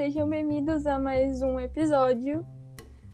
sejam 0.00 0.26
bem-vindos 0.26 0.86
a 0.86 0.98
mais 0.98 1.42
um 1.42 1.60
episódio. 1.60 2.42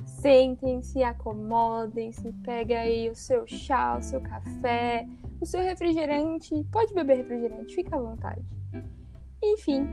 Sentem-se, 0.04 1.02
acomodem-se, 1.02 2.32
pega 2.44 2.78
aí 2.78 3.10
o 3.10 3.14
seu 3.16 3.44
chá, 3.44 3.98
o 3.98 4.02
seu 4.02 4.20
café, 4.20 5.04
o 5.40 5.44
seu 5.44 5.62
refrigerante. 5.62 6.54
Pode 6.70 6.94
beber 6.94 7.16
refrigerante, 7.16 7.74
fica 7.74 7.96
à 7.96 7.98
vontade. 7.98 8.40
Enfim, 9.42 9.84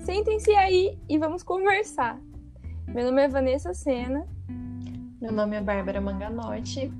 sentem-se 0.00 0.50
aí 0.56 0.98
e 1.08 1.16
vamos 1.16 1.44
conversar. 1.44 2.20
Meu 2.88 3.04
nome 3.04 3.22
é 3.22 3.28
Vanessa 3.28 3.72
Sena. 3.72 4.26
Meu 5.20 5.30
nome 5.30 5.54
é 5.54 5.60
Bárbara 5.60 6.00
Manganotti. 6.00 6.92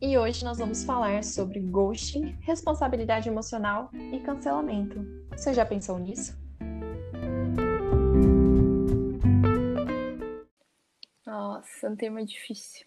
E 0.00 0.16
hoje 0.16 0.42
nós 0.46 0.56
vamos 0.56 0.82
falar 0.82 1.22
sobre 1.22 1.60
ghosting, 1.60 2.34
responsabilidade 2.40 3.28
emocional 3.28 3.90
e 3.92 4.18
cancelamento. 4.20 5.06
Você 5.36 5.52
já 5.52 5.66
pensou 5.66 5.98
nisso? 5.98 6.45
Nossa, 11.56 11.88
um 11.88 11.96
tema 11.96 12.22
difícil. 12.22 12.86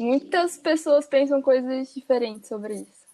Muitas 0.00 0.56
pessoas 0.56 1.06
pensam 1.06 1.42
coisas 1.42 1.92
diferentes 1.92 2.48
sobre 2.48 2.74
isso. 2.74 3.04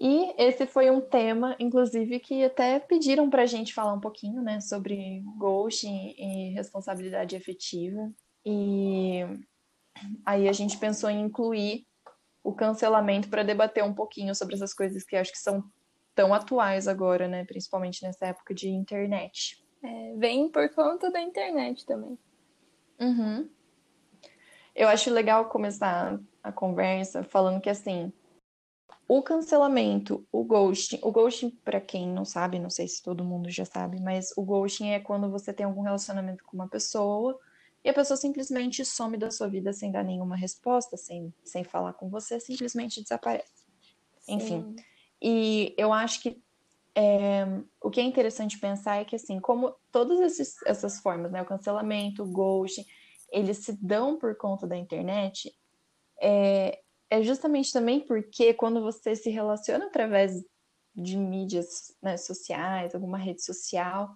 E 0.00 0.32
esse 0.38 0.64
foi 0.64 0.90
um 0.90 1.00
tema, 1.00 1.56
inclusive, 1.58 2.20
que 2.20 2.44
até 2.44 2.78
pediram 2.78 3.28
para 3.28 3.42
a 3.42 3.46
gente 3.46 3.74
falar 3.74 3.94
um 3.94 4.00
pouquinho, 4.00 4.40
né, 4.40 4.60
sobre 4.60 5.24
ghosting 5.36 6.14
e 6.16 6.50
responsabilidade 6.54 7.34
efetiva. 7.34 8.12
E 8.46 9.22
aí 10.24 10.48
a 10.48 10.52
gente 10.52 10.78
pensou 10.78 11.10
em 11.10 11.20
incluir 11.20 11.84
o 12.44 12.52
cancelamento 12.52 13.28
para 13.28 13.42
debater 13.42 13.82
um 13.82 13.94
pouquinho 13.94 14.36
sobre 14.36 14.54
essas 14.54 14.72
coisas 14.72 15.02
que 15.02 15.16
acho 15.16 15.32
que 15.32 15.38
são 15.38 15.64
tão 16.14 16.32
atuais 16.32 16.86
agora, 16.86 17.26
né, 17.26 17.44
principalmente 17.44 18.04
nessa 18.04 18.26
época 18.26 18.54
de 18.54 18.68
internet. 18.68 19.61
É, 19.82 20.14
vem 20.16 20.48
por 20.48 20.68
conta 20.70 21.10
da 21.10 21.20
internet 21.20 21.84
também. 21.84 22.18
Uhum. 23.00 23.48
Eu 24.74 24.88
acho 24.88 25.10
legal 25.10 25.46
começar 25.46 26.18
a 26.42 26.52
conversa 26.52 27.22
falando 27.22 27.60
que 27.60 27.68
assim, 27.68 28.12
o 29.08 29.22
cancelamento, 29.22 30.26
o 30.32 30.44
ghosting, 30.44 30.98
o 31.02 31.10
ghosting 31.10 31.50
para 31.64 31.80
quem 31.80 32.08
não 32.08 32.24
sabe, 32.24 32.58
não 32.58 32.70
sei 32.70 32.88
se 32.88 33.02
todo 33.02 33.24
mundo 33.24 33.50
já 33.50 33.64
sabe, 33.64 34.00
mas 34.00 34.32
o 34.36 34.42
ghosting 34.42 34.90
é 34.90 35.00
quando 35.00 35.30
você 35.30 35.52
tem 35.52 35.66
algum 35.66 35.82
relacionamento 35.82 36.44
com 36.44 36.56
uma 36.56 36.68
pessoa 36.68 37.38
e 37.84 37.90
a 37.90 37.94
pessoa 37.94 38.16
simplesmente 38.16 38.84
some 38.84 39.16
da 39.16 39.30
sua 39.30 39.48
vida 39.48 39.72
sem 39.72 39.90
dar 39.90 40.04
nenhuma 40.04 40.36
resposta, 40.36 40.96
sem, 40.96 41.34
sem 41.44 41.64
falar 41.64 41.92
com 41.94 42.08
você, 42.08 42.40
simplesmente 42.40 43.02
desaparece. 43.02 43.64
Sim. 44.20 44.34
Enfim. 44.34 44.76
E 45.20 45.74
eu 45.76 45.92
acho 45.92 46.22
que 46.22 46.41
é, 46.94 47.44
o 47.80 47.90
que 47.90 48.00
é 48.00 48.04
interessante 48.04 48.58
pensar 48.58 48.96
é 48.96 49.04
que, 49.04 49.16
assim, 49.16 49.40
como 49.40 49.74
todas 49.90 50.20
esses, 50.20 50.56
essas 50.66 51.00
formas, 51.00 51.32
né, 51.32 51.42
o 51.42 51.46
cancelamento, 51.46 52.22
o 52.22 52.30
ghosting, 52.30 52.84
eles 53.30 53.58
se 53.58 53.72
dão 53.82 54.18
por 54.18 54.36
conta 54.36 54.66
da 54.66 54.76
internet, 54.76 55.54
é, 56.20 56.80
é 57.10 57.22
justamente 57.22 57.72
também 57.72 58.00
porque 58.00 58.54
quando 58.54 58.82
você 58.82 59.16
se 59.16 59.30
relaciona 59.30 59.86
através 59.86 60.44
de 60.94 61.16
mídias 61.16 61.96
né, 62.02 62.16
sociais, 62.16 62.94
alguma 62.94 63.16
rede 63.16 63.42
social, 63.42 64.14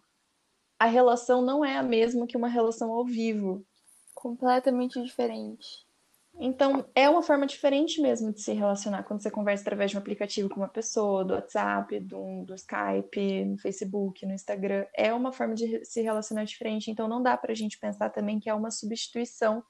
a 0.79 0.87
relação 0.87 1.41
não 1.41 1.65
é 1.65 1.77
a 1.79 1.83
mesma 1.83 2.27
que 2.27 2.37
uma 2.37 2.49
relação 2.49 2.93
ao 2.93 3.05
vivo. 3.05 3.67
Completamente 4.15 5.03
diferente. 5.03 5.86
Então, 6.39 6.85
é 6.95 7.09
uma 7.09 7.23
forma 7.23 7.47
diferente 7.47 8.01
mesmo 8.01 8.31
de 8.31 8.43
se 8.43 8.53
relacionar 8.53 9.05
quando 9.05 9.23
você 9.23 9.31
conversa 9.31 9.63
através 9.63 9.91
de 9.91 9.97
um 9.97 10.01
aplicativo 10.01 10.51
com 10.51 10.61
uma 10.61 10.69
pessoa, 10.69 11.25
do 11.25 11.33
WhatsApp, 11.33 11.99
do, 12.01 12.45
do 12.45 12.55
Skype, 12.55 13.45
no 13.47 13.59
Facebook, 13.59 14.27
no 14.27 14.35
Instagram. 14.35 14.85
É 14.95 15.15
uma 15.15 15.33
forma 15.33 15.55
de 15.55 15.83
se 15.85 16.03
relacionar 16.03 16.45
diferente. 16.45 16.91
Então, 16.91 17.09
não 17.09 17.23
dá 17.23 17.37
para 17.39 17.53
a 17.53 17.55
gente 17.55 17.79
pensar 17.79 18.11
também 18.11 18.39
que 18.39 18.51
é 18.51 18.55
uma 18.55 18.71
substituição 18.71 19.63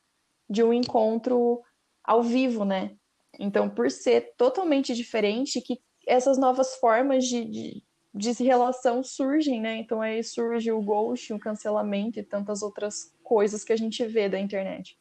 de 0.50 0.62
um 0.62 0.72
encontro 0.72 1.62
ao 2.03 2.22
vivo, 2.22 2.65
né? 2.65 2.97
Então, 3.38 3.69
por 3.71 3.91
ser 3.91 4.34
totalmente 4.37 4.94
diferente, 4.94 5.60
que 5.60 5.81
essas 6.06 6.37
novas 6.37 6.76
formas 6.76 7.25
de, 7.26 7.44
de, 7.44 7.82
de 8.15 8.32
relação 8.43 9.05
surgem, 9.05 9.60
né? 9.60 9.76
Então, 9.76 10.00
aí 10.00 10.22
surge 10.25 10.72
o 10.72 10.82
ghost, 10.82 11.32
o 11.32 11.38
cancelamento 11.38 12.19
e 12.19 12.25
tantas 12.25 12.62
outras 12.62 13.12
coisas 13.22 13.62
que 13.62 13.72
a 13.72 13.76
gente 13.76 14.05
vê 14.05 14.28
da 14.28 14.38
internet. 14.38 14.99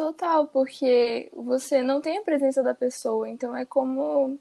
Total, 0.00 0.46
porque 0.46 1.30
você 1.30 1.82
não 1.82 2.00
tem 2.00 2.16
a 2.16 2.22
presença 2.22 2.62
da 2.62 2.74
pessoa, 2.74 3.28
então 3.28 3.54
é 3.54 3.66
como 3.66 4.38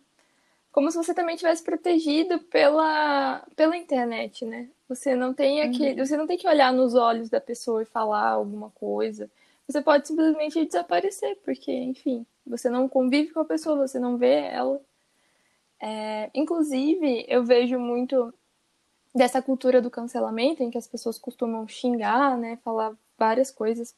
como 0.72 0.90
se 0.90 0.96
você 0.96 1.14
também 1.14 1.36
tivesse 1.36 1.62
protegido 1.62 2.40
pela 2.40 3.46
pela 3.58 3.76
internet, 3.76 4.46
né? 4.46 4.70
Você 4.88 5.18
não 5.18 5.34
tem 5.34 5.62
aquele, 5.62 6.00
uhum. 6.00 6.08
você 6.08 6.16
não 6.16 6.26
tem 6.26 6.38
que 6.38 6.48
olhar 6.48 6.72
nos 6.72 6.96
olhos 6.96 7.30
da 7.30 7.42
pessoa 7.42 7.82
e 7.82 7.86
falar 7.86 8.30
alguma 8.30 8.70
coisa. 8.70 9.30
Você 9.68 9.82
pode 9.82 10.08
simplesmente 10.08 10.64
desaparecer, 10.64 11.38
porque, 11.44 11.74
enfim, 11.74 12.26
você 12.48 12.70
não 12.70 12.88
convive 12.88 13.34
com 13.34 13.42
a 13.42 13.46
pessoa, 13.46 13.86
você 13.86 14.00
não 14.00 14.16
vê 14.16 14.36
ela. 14.36 14.80
É, 15.82 16.30
inclusive, 16.34 17.26
eu 17.28 17.44
vejo 17.44 17.78
muito 17.78 18.34
dessa 19.14 19.42
cultura 19.42 19.82
do 19.82 19.92
cancelamento, 19.92 20.64
em 20.64 20.72
que 20.72 20.78
as 20.78 20.88
pessoas 20.88 21.18
costumam 21.18 21.68
xingar, 21.68 22.38
né, 22.38 22.58
falar 22.64 22.94
várias 23.18 23.52
coisas 23.52 23.94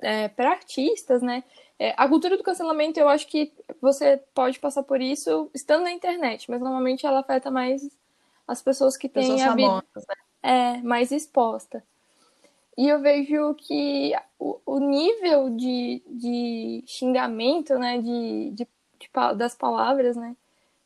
é, 0.00 0.28
para 0.28 0.50
artistas, 0.50 1.22
né? 1.22 1.44
É, 1.78 1.94
a 1.96 2.08
cultura 2.08 2.36
do 2.36 2.42
cancelamento, 2.42 2.98
eu 2.98 3.08
acho 3.08 3.26
que 3.28 3.52
você 3.80 4.16
pode 4.34 4.58
passar 4.58 4.82
por 4.82 5.00
isso 5.00 5.50
estando 5.54 5.84
na 5.84 5.92
internet, 5.92 6.50
mas 6.50 6.60
normalmente 6.60 7.06
ela 7.06 7.20
afeta 7.20 7.50
mais 7.50 7.88
as 8.46 8.60
pessoas 8.60 8.96
que 8.96 9.08
têm 9.08 9.22
pessoas 9.22 9.42
a 9.42 9.54
vida 9.54 9.68
famosas, 9.68 10.06
né? 10.08 10.14
é, 10.42 10.82
mais 10.82 11.12
exposta. 11.12 11.84
E 12.76 12.88
eu 12.88 13.00
vejo 13.00 13.54
que 13.54 14.12
o, 14.38 14.60
o 14.64 14.78
nível 14.78 15.50
de, 15.50 16.02
de 16.06 16.84
xingamento, 16.86 17.78
né, 17.78 17.98
de, 17.98 18.50
de, 18.50 18.68
de, 18.98 19.36
das 19.36 19.54
palavras, 19.54 20.16
né, 20.16 20.36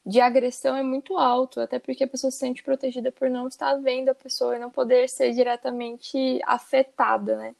de 0.04 0.20
agressão 0.20 0.74
é 0.76 0.82
muito 0.82 1.16
alto, 1.16 1.60
até 1.60 1.78
porque 1.78 2.04
a 2.04 2.08
pessoa 2.08 2.30
se 2.30 2.38
sente 2.38 2.62
protegida 2.62 3.12
por 3.12 3.30
não 3.30 3.46
estar 3.46 3.74
vendo 3.76 4.08
a 4.08 4.14
pessoa 4.14 4.56
e 4.56 4.58
não 4.58 4.70
poder 4.70 5.08
ser 5.08 5.32
diretamente 5.32 6.40
afetada, 6.44 7.36
né? 7.36 7.54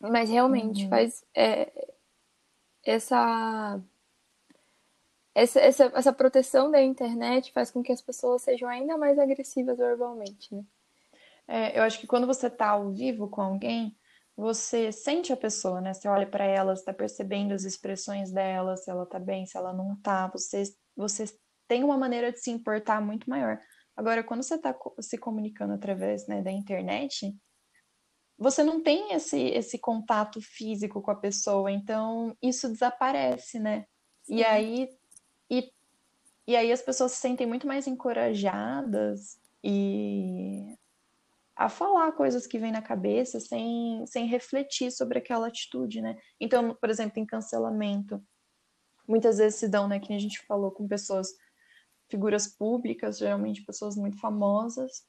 Mas 0.00 0.30
realmente 0.30 0.84
uhum. 0.84 0.88
faz 0.88 1.24
é, 1.36 1.70
essa, 2.84 3.80
essa, 5.34 5.60
essa, 5.60 5.92
essa 5.94 6.12
proteção 6.12 6.70
da 6.70 6.82
internet 6.82 7.52
faz 7.52 7.70
com 7.70 7.82
que 7.82 7.92
as 7.92 8.00
pessoas 8.00 8.42
sejam 8.42 8.68
ainda 8.68 8.96
mais 8.96 9.18
agressivas 9.18 9.76
verbalmente, 9.76 10.54
né? 10.54 10.64
É, 11.46 11.76
eu 11.78 11.82
acho 11.82 11.98
que 11.98 12.06
quando 12.06 12.28
você 12.28 12.48
tá 12.48 12.68
ao 12.68 12.92
vivo 12.92 13.28
com 13.28 13.42
alguém, 13.42 13.96
você 14.36 14.92
sente 14.92 15.32
a 15.32 15.36
pessoa, 15.36 15.80
né? 15.80 15.92
Você 15.92 16.08
olha 16.08 16.26
para 16.26 16.44
ela, 16.44 16.72
está 16.72 16.92
percebendo 16.92 17.52
as 17.52 17.64
expressões 17.64 18.30
dela, 18.30 18.76
se 18.76 18.88
ela 18.88 19.04
tá 19.04 19.18
bem, 19.18 19.44
se 19.44 19.56
ela 19.56 19.72
não 19.72 19.96
tá. 19.96 20.28
Você, 20.28 20.62
você 20.96 21.24
tem 21.66 21.82
uma 21.84 21.98
maneira 21.98 22.32
de 22.32 22.38
se 22.38 22.50
importar 22.50 23.00
muito 23.00 23.28
maior. 23.28 23.60
Agora, 23.96 24.22
quando 24.22 24.42
você 24.42 24.54
está 24.54 24.74
se 25.00 25.18
comunicando 25.18 25.74
através 25.74 26.26
né, 26.26 26.40
da 26.40 26.50
internet, 26.50 27.34
você 28.40 28.64
não 28.64 28.82
tem 28.82 29.12
esse, 29.12 29.38
esse 29.38 29.78
contato 29.78 30.40
físico 30.40 31.02
com 31.02 31.10
a 31.10 31.14
pessoa, 31.14 31.70
então 31.70 32.34
isso 32.42 32.70
desaparece, 32.70 33.58
né? 33.58 33.84
Sim. 34.22 34.36
E 34.36 34.44
aí, 34.44 34.88
e, 35.50 35.70
e 36.46 36.56
aí 36.56 36.72
as 36.72 36.80
pessoas 36.80 37.12
se 37.12 37.18
sentem 37.18 37.46
muito 37.46 37.66
mais 37.66 37.86
encorajadas 37.86 39.38
e 39.62 40.74
a 41.54 41.68
falar 41.68 42.12
coisas 42.12 42.46
que 42.46 42.58
vêm 42.58 42.72
na 42.72 42.80
cabeça 42.80 43.38
sem, 43.38 44.06
sem 44.06 44.26
refletir 44.26 44.90
sobre 44.90 45.18
aquela 45.18 45.48
atitude, 45.48 46.00
né? 46.00 46.16
Então, 46.40 46.74
por 46.74 46.88
exemplo, 46.88 47.20
em 47.20 47.26
cancelamento, 47.26 48.22
muitas 49.06 49.36
vezes 49.36 49.58
se 49.58 49.68
dão, 49.68 49.86
né, 49.86 50.00
que 50.00 50.14
a 50.14 50.18
gente 50.18 50.40
falou 50.46 50.70
com 50.70 50.88
pessoas, 50.88 51.28
figuras 52.08 52.48
públicas, 52.48 53.18
geralmente 53.18 53.66
pessoas 53.66 53.96
muito 53.96 54.18
famosas, 54.18 55.04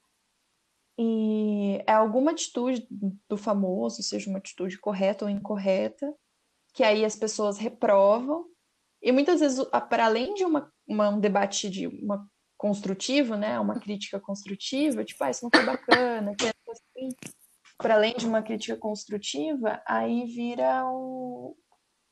e 0.98 1.82
é 1.88 1.94
alguma 1.94 2.32
atitude 2.32 2.88
do 3.28 3.38
famoso, 3.38 4.04
seja 4.04 4.30
uma 4.30 4.40
atitude 4.40 4.78
correta 4.78 5.26
ou 5.26 5.32
incorreta, 5.32 6.14
que 6.74 6.84
aí 6.84 7.04
as 7.04 7.16
pessoas 7.16 7.58
reprovam. 7.58 8.46
E 9.02 9.12
muitas 9.12 9.40
vezes, 9.40 9.66
para 9.90 10.06
além 10.06 10.34
de 10.34 10.46
uma, 10.46 10.72
uma, 10.88 11.10
um 11.10 11.20
debate 11.20 11.70
de 11.70 11.88
uma 11.88 12.28
construtivo, 12.58 13.36
né, 13.36 13.60
uma 13.60 13.80
crítica 13.80 14.20
construtiva, 14.20 15.04
tipo, 15.04 15.24
ah, 15.24 15.32
isso 15.32 15.44
não 15.44 15.50
foi 15.50 15.66
bacana, 15.66 16.36
é 16.40 16.72
assim, 16.72 17.10
para 17.76 17.96
além 17.96 18.14
de 18.16 18.28
uma 18.28 18.44
crítica 18.44 18.78
construtiva, 18.78 19.82
aí 19.88 20.26
vira 20.26 20.86
o... 20.86 21.58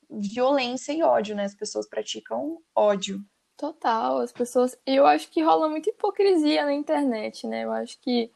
violência 0.10 0.92
e 0.92 1.04
ódio, 1.04 1.36
né? 1.36 1.44
As 1.44 1.54
pessoas 1.54 1.88
praticam 1.88 2.58
ódio. 2.74 3.24
Total, 3.56 4.18
as 4.18 4.32
pessoas. 4.32 4.76
Eu 4.86 5.06
acho 5.06 5.30
que 5.30 5.44
rola 5.44 5.70
muita 5.70 5.92
hipocrisia 5.92 6.66
na 6.66 6.74
internet, 6.74 7.46
né? 7.46 7.66
Eu 7.66 7.72
acho 7.72 8.00
que 8.02 8.32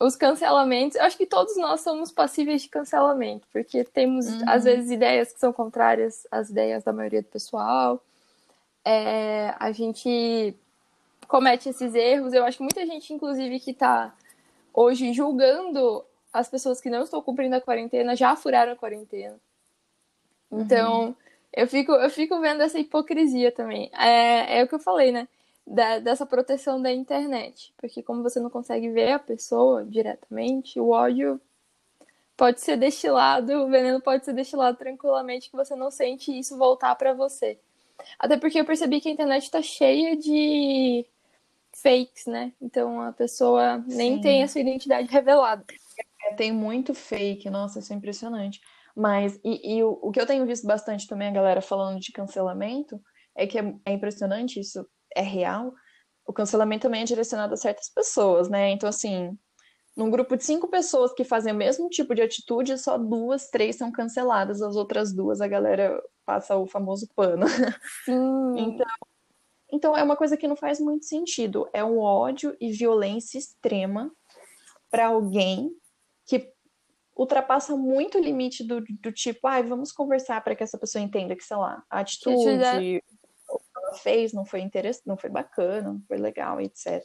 os 0.00 0.14
cancelamentos, 0.14 0.96
eu 0.96 1.02
acho 1.02 1.16
que 1.16 1.26
todos 1.26 1.56
nós 1.56 1.80
somos 1.80 2.12
passíveis 2.12 2.62
de 2.62 2.68
cancelamento, 2.68 3.46
porque 3.52 3.82
temos, 3.82 4.26
uhum. 4.26 4.42
às 4.46 4.64
vezes, 4.64 4.90
ideias 4.90 5.32
que 5.32 5.40
são 5.40 5.52
contrárias 5.52 6.26
às 6.30 6.50
ideias 6.50 6.84
da 6.84 6.92
maioria 6.92 7.20
do 7.20 7.28
pessoal. 7.28 8.00
É, 8.84 9.54
a 9.58 9.72
gente 9.72 10.54
comete 11.26 11.68
esses 11.68 11.94
erros. 11.94 12.32
Eu 12.32 12.44
acho 12.44 12.58
que 12.58 12.62
muita 12.62 12.86
gente, 12.86 13.12
inclusive, 13.12 13.58
que 13.58 13.72
está 13.72 14.14
hoje 14.72 15.12
julgando 15.12 16.04
as 16.32 16.48
pessoas 16.48 16.80
que 16.80 16.90
não 16.90 17.02
estão 17.02 17.20
cumprindo 17.20 17.56
a 17.56 17.60
quarentena 17.60 18.14
já 18.14 18.36
furaram 18.36 18.72
a 18.72 18.76
quarentena. 18.76 19.36
Então, 20.50 21.06
uhum. 21.06 21.14
eu, 21.52 21.66
fico, 21.66 21.92
eu 21.92 22.08
fico 22.08 22.40
vendo 22.40 22.62
essa 22.62 22.78
hipocrisia 22.78 23.50
também. 23.50 23.90
É, 23.98 24.60
é 24.60 24.64
o 24.64 24.68
que 24.68 24.76
eu 24.76 24.78
falei, 24.78 25.10
né? 25.10 25.26
Da, 25.70 25.98
dessa 25.98 26.24
proteção 26.24 26.80
da 26.80 26.90
internet. 26.90 27.74
Porque 27.76 28.02
como 28.02 28.22
você 28.22 28.40
não 28.40 28.48
consegue 28.48 28.90
ver 28.90 29.12
a 29.12 29.18
pessoa 29.18 29.84
diretamente, 29.84 30.80
o 30.80 30.90
ódio 30.90 31.40
pode 32.38 32.60
ser 32.60 32.76
destilado, 32.76 33.52
o 33.52 33.68
veneno 33.68 34.00
pode 34.00 34.24
ser 34.24 34.32
destilado 34.32 34.78
tranquilamente 34.78 35.50
que 35.50 35.56
você 35.56 35.74
não 35.74 35.90
sente 35.90 36.36
isso 36.36 36.56
voltar 36.56 36.94
para 36.94 37.12
você. 37.12 37.58
Até 38.18 38.36
porque 38.36 38.60
eu 38.60 38.64
percebi 38.64 39.00
que 39.00 39.08
a 39.08 39.12
internet 39.12 39.42
está 39.42 39.60
cheia 39.60 40.16
de 40.16 41.04
fakes, 41.82 42.26
né? 42.26 42.52
Então 42.60 43.00
a 43.00 43.12
pessoa 43.12 43.84
nem 43.88 44.16
Sim. 44.16 44.20
tem 44.20 44.42
a 44.42 44.48
sua 44.48 44.60
identidade 44.60 45.08
revelada. 45.08 45.64
É, 46.24 46.34
tem 46.34 46.52
muito 46.52 46.94
fake, 46.94 47.50
nossa, 47.50 47.80
isso 47.80 47.92
é 47.92 47.96
impressionante. 47.96 48.60
Mas, 48.94 49.38
e, 49.44 49.76
e 49.76 49.82
o, 49.82 49.98
o, 50.02 50.10
que 50.10 50.20
eu 50.20 50.26
tenho 50.26 50.46
visto 50.46 50.66
bastante 50.66 51.06
também 51.06 51.28
a 51.28 51.32
galera 51.32 51.60
falando 51.60 52.00
de 52.00 52.12
cancelamento 52.12 53.00
é 53.34 53.46
que 53.46 53.58
é, 53.58 53.74
é 53.84 53.92
impressionante, 53.92 54.58
isso 54.58 54.84
é 55.18 55.22
real. 55.22 55.74
O 56.26 56.32
cancelamento 56.32 56.82
também 56.82 57.02
é 57.02 57.04
direcionado 57.04 57.54
a 57.54 57.56
certas 57.56 57.88
pessoas, 57.88 58.48
né? 58.48 58.70
Então, 58.70 58.88
assim, 58.88 59.36
num 59.96 60.10
grupo 60.10 60.36
de 60.36 60.44
cinco 60.44 60.68
pessoas 60.68 61.12
que 61.12 61.24
fazem 61.24 61.52
o 61.52 61.56
mesmo 61.56 61.88
tipo 61.88 62.14
de 62.14 62.22
atitude, 62.22 62.78
só 62.78 62.96
duas, 62.96 63.50
três 63.50 63.76
são 63.76 63.90
canceladas, 63.90 64.62
as 64.62 64.76
outras 64.76 65.12
duas 65.12 65.40
a 65.40 65.48
galera 65.48 66.00
passa 66.24 66.56
o 66.56 66.66
famoso 66.66 67.08
pano. 67.14 67.46
Sim. 68.04 68.54
Então, 68.58 68.86
então 69.70 69.96
é 69.96 70.02
uma 70.02 70.16
coisa 70.16 70.36
que 70.36 70.48
não 70.48 70.56
faz 70.56 70.80
muito 70.80 71.04
sentido. 71.04 71.68
É 71.72 71.84
um 71.84 71.98
ódio 71.98 72.56
e 72.60 72.72
violência 72.72 73.38
extrema 73.38 74.10
para 74.90 75.08
alguém 75.08 75.70
que 76.26 76.52
ultrapassa 77.16 77.76
muito 77.76 78.18
o 78.18 78.20
limite 78.20 78.62
do, 78.62 78.80
do 78.80 79.12
tipo, 79.12 79.46
ai, 79.46 79.60
ah, 79.60 79.66
vamos 79.66 79.90
conversar 79.90 80.42
para 80.42 80.54
que 80.54 80.62
essa 80.62 80.78
pessoa 80.78 81.02
entenda 81.02 81.34
que, 81.34 81.42
sei 81.42 81.56
lá, 81.56 81.82
a 81.90 82.00
atitude 82.00 83.02
fez 83.94 84.32
não 84.32 84.44
foi 84.44 84.60
interessante, 84.60 85.06
não 85.06 85.16
foi 85.16 85.30
bacana, 85.30 85.92
não 85.92 86.02
foi 86.06 86.18
legal, 86.18 86.60
etc. 86.60 87.02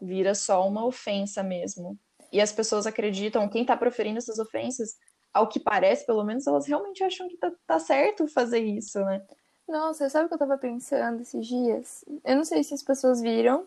Vira 0.00 0.34
só 0.34 0.66
uma 0.66 0.84
ofensa 0.84 1.42
mesmo. 1.42 1.98
E 2.32 2.40
as 2.40 2.52
pessoas 2.52 2.86
acreditam, 2.86 3.48
quem 3.48 3.62
está 3.62 3.76
proferindo 3.76 4.18
essas 4.18 4.38
ofensas, 4.38 4.96
ao 5.32 5.48
que 5.48 5.60
parece, 5.60 6.06
pelo 6.06 6.24
menos, 6.24 6.46
elas 6.46 6.66
realmente 6.66 7.02
acham 7.04 7.28
que 7.28 7.36
tá, 7.36 7.52
tá 7.66 7.78
certo 7.78 8.26
fazer 8.26 8.60
isso, 8.60 8.98
né? 9.04 9.22
Nossa, 9.68 10.08
sabe 10.08 10.26
o 10.26 10.28
que 10.28 10.34
eu 10.34 10.38
tava 10.38 10.58
pensando 10.58 11.22
esses 11.22 11.46
dias? 11.46 12.04
Eu 12.24 12.36
não 12.36 12.44
sei 12.44 12.62
se 12.64 12.74
as 12.74 12.82
pessoas 12.82 13.20
viram, 13.20 13.66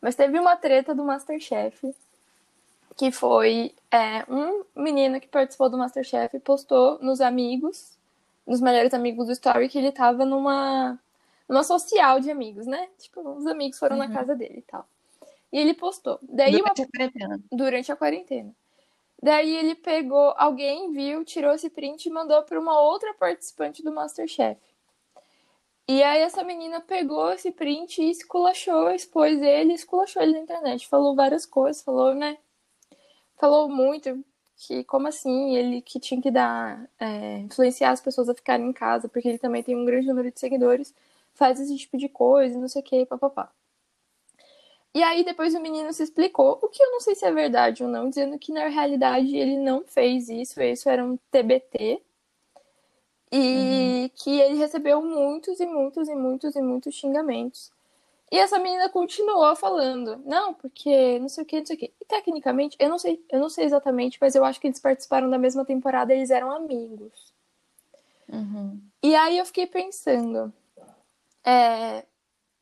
mas 0.00 0.14
teve 0.14 0.38
uma 0.38 0.56
treta 0.56 0.94
do 0.94 1.04
Masterchef, 1.04 1.94
que 2.96 3.10
foi 3.10 3.74
é, 3.90 4.24
um 4.28 4.64
menino 4.76 5.20
que 5.20 5.28
participou 5.28 5.70
do 5.70 5.78
Masterchef 5.78 6.38
postou 6.40 6.98
nos 7.00 7.20
amigos, 7.20 7.96
nos 8.46 8.60
melhores 8.60 8.92
amigos 8.92 9.26
do 9.26 9.32
Story, 9.32 9.68
que 9.68 9.78
ele 9.78 9.92
tava 9.92 10.24
numa, 10.24 10.98
numa 11.52 11.62
social 11.62 12.18
de 12.18 12.30
amigos, 12.30 12.66
né? 12.66 12.88
Tipo, 12.98 13.20
os 13.20 13.46
amigos 13.46 13.78
foram 13.78 13.96
uhum. 13.98 14.08
na 14.08 14.12
casa 14.12 14.34
dele 14.34 14.58
e 14.58 14.62
tal. 14.62 14.86
E 15.52 15.58
ele 15.58 15.74
postou. 15.74 16.18
Daí 16.22 16.52
durante 16.52 16.80
uma... 16.80 16.86
a 16.86 16.90
quarentena. 16.90 17.44
Durante 17.52 17.92
a 17.92 17.96
quarentena. 17.96 18.56
Daí 19.22 19.54
ele 19.54 19.74
pegou, 19.74 20.34
alguém 20.36 20.90
viu, 20.92 21.24
tirou 21.24 21.52
esse 21.52 21.70
print 21.70 22.06
e 22.06 22.10
mandou 22.10 22.42
para 22.42 22.58
uma 22.58 22.80
outra 22.80 23.14
participante 23.14 23.82
do 23.82 23.92
Masterchef. 23.92 24.58
E 25.86 26.02
aí 26.02 26.22
essa 26.22 26.42
menina 26.42 26.80
pegou 26.80 27.30
esse 27.32 27.50
print 27.52 28.00
e 28.00 28.10
esculachou, 28.10 28.90
expôs 28.90 29.40
ele, 29.42 29.74
esculachou 29.74 30.22
ele 30.22 30.32
na 30.32 30.38
internet. 30.38 30.88
Falou 30.88 31.14
várias 31.14 31.44
coisas, 31.44 31.82
falou, 31.82 32.14
né? 32.14 32.38
Falou 33.36 33.68
muito 33.68 34.24
que 34.56 34.84
como 34.84 35.08
assim 35.08 35.56
ele 35.56 35.82
que 35.82 36.00
tinha 36.00 36.20
que 36.20 36.30
dar 36.30 36.88
é, 36.98 37.38
influenciar 37.38 37.90
as 37.90 38.00
pessoas 38.00 38.28
a 38.28 38.34
ficarem 38.34 38.68
em 38.68 38.72
casa, 38.72 39.08
porque 39.08 39.28
ele 39.28 39.38
também 39.38 39.62
tem 39.62 39.76
um 39.76 39.84
grande 39.84 40.06
número 40.06 40.30
de 40.30 40.40
seguidores, 40.40 40.94
faz 41.34 41.60
esse 41.60 41.76
tipo 41.76 41.96
de 41.96 42.08
coisa, 42.08 42.58
não 42.58 42.68
sei 42.68 42.82
o 42.82 42.84
que, 42.84 43.06
papapá. 43.06 43.50
E 44.94 45.02
aí 45.02 45.24
depois 45.24 45.54
o 45.54 45.60
menino 45.60 45.92
se 45.92 46.02
explicou, 46.02 46.58
o 46.62 46.68
que 46.68 46.82
eu 46.82 46.90
não 46.90 47.00
sei 47.00 47.14
se 47.14 47.24
é 47.24 47.32
verdade 47.32 47.82
ou 47.82 47.88
não, 47.88 48.08
dizendo 48.08 48.38
que 48.38 48.52
na 48.52 48.68
realidade 48.68 49.34
ele 49.36 49.56
não 49.56 49.84
fez 49.84 50.28
isso, 50.28 50.60
isso 50.62 50.88
era 50.88 51.02
um 51.04 51.16
TBT, 51.30 52.02
e 53.32 53.38
uhum. 53.38 54.10
que 54.14 54.38
ele 54.38 54.56
recebeu 54.56 55.00
muitos 55.00 55.58
e 55.58 55.64
muitos 55.64 56.06
e 56.06 56.14
muitos 56.14 56.54
e 56.54 56.60
muitos 56.60 56.94
xingamentos. 56.94 57.72
E 58.30 58.38
essa 58.38 58.58
menina 58.58 58.88
continuou 58.90 59.56
falando, 59.56 60.18
não, 60.24 60.52
porque 60.52 61.18
não 61.18 61.28
sei 61.28 61.44
o 61.44 61.46
que, 61.46 61.58
não 61.58 61.66
sei 61.66 61.76
o 61.76 61.78
que. 61.78 61.92
E 62.00 62.04
tecnicamente, 62.04 62.76
eu 62.78 62.88
não 62.88 62.98
sei, 62.98 63.22
eu 63.30 63.40
não 63.40 63.48
sei 63.48 63.64
exatamente, 63.64 64.18
mas 64.20 64.34
eu 64.34 64.44
acho 64.44 64.60
que 64.60 64.66
eles 64.66 64.80
participaram 64.80 65.28
da 65.30 65.38
mesma 65.38 65.64
temporada, 65.64 66.14
eles 66.14 66.30
eram 66.30 66.50
amigos. 66.50 67.32
Uhum. 68.30 68.80
E 69.02 69.14
aí 69.14 69.38
eu 69.38 69.46
fiquei 69.46 69.66
pensando, 69.66 70.52
é, 71.44 72.04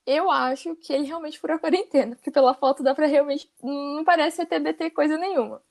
eu 0.06 0.31
acho 0.31 0.77
que 0.77 0.93
ele 0.93 1.06
realmente 1.06 1.38
furou 1.38 1.56
a 1.56 1.61
quarentena, 1.61 2.17
porque 2.17 2.31
pela 2.31 2.55
foto 2.55 2.82
dá 2.82 2.94
pra 2.94 3.06
realmente. 3.06 3.50
Não 3.62 4.05
parece 4.05 4.44
TBT 4.47 4.91
coisa 4.91 5.17
nenhuma. 5.19 5.62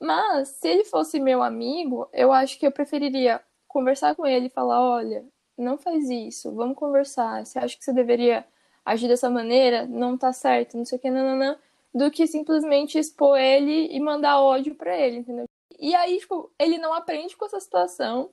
Mas, 0.00 0.48
se 0.50 0.68
ele 0.68 0.84
fosse 0.84 1.20
meu 1.20 1.42
amigo, 1.42 2.08
eu 2.12 2.32
acho 2.32 2.58
que 2.58 2.66
eu 2.66 2.72
preferiria 2.72 3.42
conversar 3.68 4.14
com 4.14 4.26
ele 4.26 4.46
e 4.46 4.50
falar: 4.50 4.80
olha, 4.80 5.24
não 5.56 5.78
faz 5.78 6.10
isso, 6.10 6.52
vamos 6.54 6.76
conversar. 6.76 7.44
Você 7.44 7.58
acha 7.58 7.76
que 7.76 7.84
você 7.84 7.92
deveria 7.92 8.44
agir 8.84 9.08
dessa 9.08 9.30
maneira? 9.30 9.86
Não 9.86 10.16
tá 10.18 10.32
certo, 10.32 10.76
não 10.76 10.84
sei 10.84 10.98
o 10.98 11.00
que, 11.00 11.10
nananã. 11.10 11.58
Do 11.94 12.10
que 12.10 12.26
simplesmente 12.26 12.98
expor 12.98 13.38
ele 13.38 13.88
e 13.94 14.00
mandar 14.00 14.40
ódio 14.40 14.74
para 14.74 14.96
ele, 14.98 15.18
entendeu? 15.18 15.46
E 15.78 15.94
aí, 15.94 16.18
tipo, 16.18 16.50
ele 16.58 16.78
não 16.78 16.92
aprende 16.94 17.36
com 17.36 17.44
essa 17.46 17.60
situação. 17.60 18.30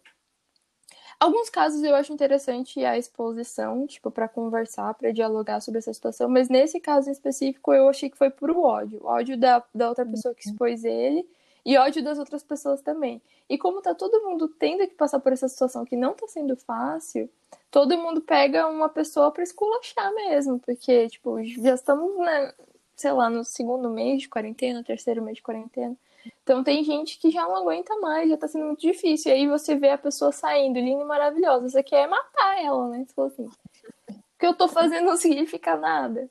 Alguns 1.22 1.52
casos 1.52 1.84
eu 1.84 1.94
acho 1.94 2.12
interessante 2.12 2.84
a 2.84 2.98
exposição, 2.98 3.86
tipo, 3.86 4.10
para 4.10 4.28
conversar, 4.28 4.92
para 4.96 5.12
dialogar 5.12 5.62
sobre 5.62 5.78
essa 5.78 5.94
situação, 5.94 6.28
mas 6.28 6.50
nesse 6.50 6.80
caso 6.80 7.10
em 7.10 7.12
específico 7.12 7.72
eu 7.72 7.88
achei 7.88 8.10
que 8.10 8.18
foi 8.18 8.32
puro 8.32 8.60
ódio. 8.64 9.06
Ódio 9.06 9.38
da, 9.38 9.64
da 9.72 9.90
outra 9.90 10.04
pessoa 10.04 10.34
que 10.34 10.50
expôs 10.50 10.84
ele 10.84 11.24
e 11.64 11.78
ódio 11.78 12.04
das 12.04 12.18
outras 12.18 12.44
pessoas 12.44 12.82
também. 12.82 13.22
E 13.48 13.56
como 13.56 13.84
tá 13.84 13.94
todo 13.94 14.24
mundo 14.24 14.48
tendo 14.48 14.80
que 14.88 14.96
passar 14.96 15.20
por 15.20 15.32
essa 15.32 15.48
situação 15.48 15.86
que 15.86 15.96
não 15.96 16.16
tá 16.16 16.28
sendo 16.28 16.56
fácil, 16.56 17.30
todo 17.70 17.96
mundo 18.00 18.20
pega 18.20 18.68
uma 18.68 18.90
pessoa 18.90 19.30
para 19.30 19.44
esculachar 19.44 20.12
mesmo, 20.16 20.58
porque, 20.58 21.08
tipo, 21.08 21.38
já 21.44 21.76
estamos, 21.76 22.18
né, 22.18 22.52
sei 22.96 23.12
lá, 23.12 23.30
no 23.30 23.46
segundo 23.46 23.92
mês 23.92 24.24
de 24.24 24.28
quarentena, 24.28 24.84
terceiro 24.84 25.22
mês 25.22 25.36
de 25.36 25.44
quarentena. 25.44 25.96
Então 26.44 26.64
tem 26.64 26.84
gente 26.84 27.20
que 27.20 27.32
já 27.32 27.44
não 27.44 27.56
aguenta 27.56 27.96
mais, 27.98 28.30
já 28.30 28.38
tá 28.38 28.48
sendo 28.48 28.66
muito 28.66 28.82
difícil. 28.82 29.32
E 29.32 29.36
aí 29.36 29.48
você 29.48 29.76
vê 29.76 29.90
a 29.90 29.98
pessoa 29.98 30.32
saindo, 30.32 30.80
linda 30.80 31.04
e 31.04 31.06
maravilhosa. 31.06 31.70
Você 31.70 31.84
quer 31.84 32.08
matar 32.08 32.64
ela, 32.64 32.90
né? 32.90 33.06
Você 33.06 33.14
fala 33.14 33.28
assim, 33.28 33.46
o 33.46 34.14
que 34.40 34.46
eu 34.46 34.54
tô 34.54 34.68
fazendo 34.68 35.06
não 35.06 35.18
significa 35.18 35.76
nada. 35.76 36.30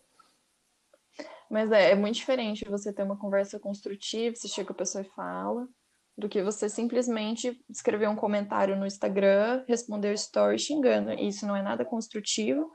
Mas 1.51 1.73
é, 1.73 1.91
é 1.91 1.95
muito 1.95 2.15
diferente 2.15 2.69
você 2.69 2.93
ter 2.93 3.03
uma 3.03 3.19
conversa 3.19 3.59
construtiva, 3.59 4.37
você 4.37 4.47
chega 4.47 4.69
com 4.69 4.73
a 4.73 4.77
pessoa 4.77 5.03
e 5.03 5.09
fala, 5.11 5.67
do 6.17 6.29
que 6.29 6.43
você 6.43 6.69
simplesmente 6.69 7.61
escrever 7.69 8.09
um 8.09 8.15
comentário 8.15 8.77
no 8.77 8.87
Instagram, 8.87 9.65
responder 9.67 10.11
o 10.11 10.15
story 10.15 10.59
xingando. 10.59 11.13
Isso 11.15 11.47
não 11.47 11.57
é 11.57 11.63
nada 11.63 11.85
construtivo, 11.85 12.71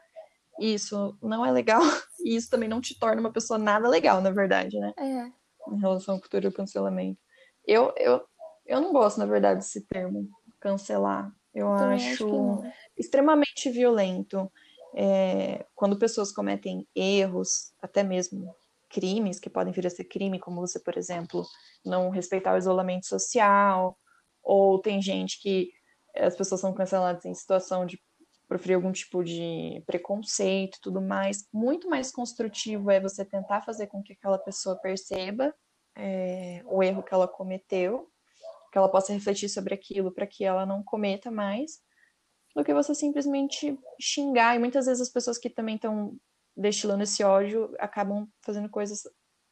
isso 0.59 1.17
não 1.21 1.45
é 1.45 1.51
legal, 1.51 1.81
e 2.25 2.35
isso 2.35 2.49
também 2.49 2.67
não 2.67 2.81
te 2.81 2.97
torna 2.99 3.21
uma 3.21 3.31
pessoa 3.31 3.57
nada 3.57 3.87
legal, 3.87 4.19
na 4.19 4.31
verdade, 4.31 4.77
né? 4.77 4.93
É. 4.97 5.44
Em 5.71 5.79
relação 5.79 6.15
à 6.15 6.19
cultura 6.19 6.49
do 6.49 6.55
cancelamento. 6.55 7.19
Eu, 7.65 7.93
eu, 7.97 8.21
eu 8.65 8.81
não 8.81 8.93
gosto, 8.93 9.17
na 9.17 9.25
verdade, 9.25 9.59
desse 9.59 9.81
termo, 9.87 10.29
cancelar. 10.59 11.31
Eu 11.53 11.71
acho, 11.71 12.25
acho 12.25 12.63
extremamente 12.97 13.69
violento. 13.69 14.51
É, 14.93 15.65
quando 15.73 15.97
pessoas 15.97 16.31
cometem 16.31 16.87
erros, 16.95 17.73
até 17.81 18.03
mesmo 18.03 18.53
crimes 18.89 19.39
que 19.39 19.49
podem 19.49 19.73
vir 19.73 19.87
a 19.87 19.89
ser 19.89 20.05
crime, 20.05 20.39
como 20.39 20.61
você, 20.61 20.79
por 20.79 20.97
exemplo, 20.97 21.45
não 21.85 22.09
respeitar 22.09 22.53
o 22.53 22.57
isolamento 22.57 23.05
social, 23.05 23.97
ou 24.43 24.79
tem 24.79 25.01
gente 25.01 25.41
que 25.41 25.71
as 26.15 26.35
pessoas 26.35 26.61
são 26.61 26.73
canceladas 26.73 27.25
em 27.25 27.33
situação 27.33 27.85
de 27.85 27.99
proferir 28.47 28.75
algum 28.75 28.91
tipo 28.91 29.23
de 29.23 29.83
preconceito 29.85 30.79
tudo 30.81 31.01
mais. 31.01 31.47
Muito 31.53 31.89
mais 31.89 32.11
construtivo 32.11 32.91
é 32.91 32.99
você 32.99 33.25
tentar 33.25 33.61
fazer 33.61 33.87
com 33.87 34.01
que 34.01 34.13
aquela 34.13 34.37
pessoa 34.37 34.79
perceba 34.79 35.53
é, 35.95 36.61
o 36.65 36.83
erro 36.83 37.03
que 37.03 37.13
ela 37.13 37.27
cometeu, 37.27 38.09
que 38.71 38.77
ela 38.77 38.89
possa 38.89 39.13
refletir 39.13 39.49
sobre 39.49 39.73
aquilo 39.73 40.11
para 40.11 40.27
que 40.27 40.43
ela 40.43 40.65
não 40.65 40.83
cometa 40.83 41.31
mais, 41.31 41.79
do 42.55 42.63
que 42.63 42.73
você 42.73 42.93
simplesmente 42.93 43.77
xingar. 43.99 44.55
E 44.55 44.59
muitas 44.59 44.85
vezes 44.85 45.01
as 45.01 45.11
pessoas 45.11 45.37
que 45.37 45.49
também 45.49 45.75
estão 45.75 46.15
destilando 46.55 47.03
esse 47.03 47.23
ódio, 47.23 47.73
acabam 47.79 48.27
fazendo 48.41 48.69
coisas 48.69 49.03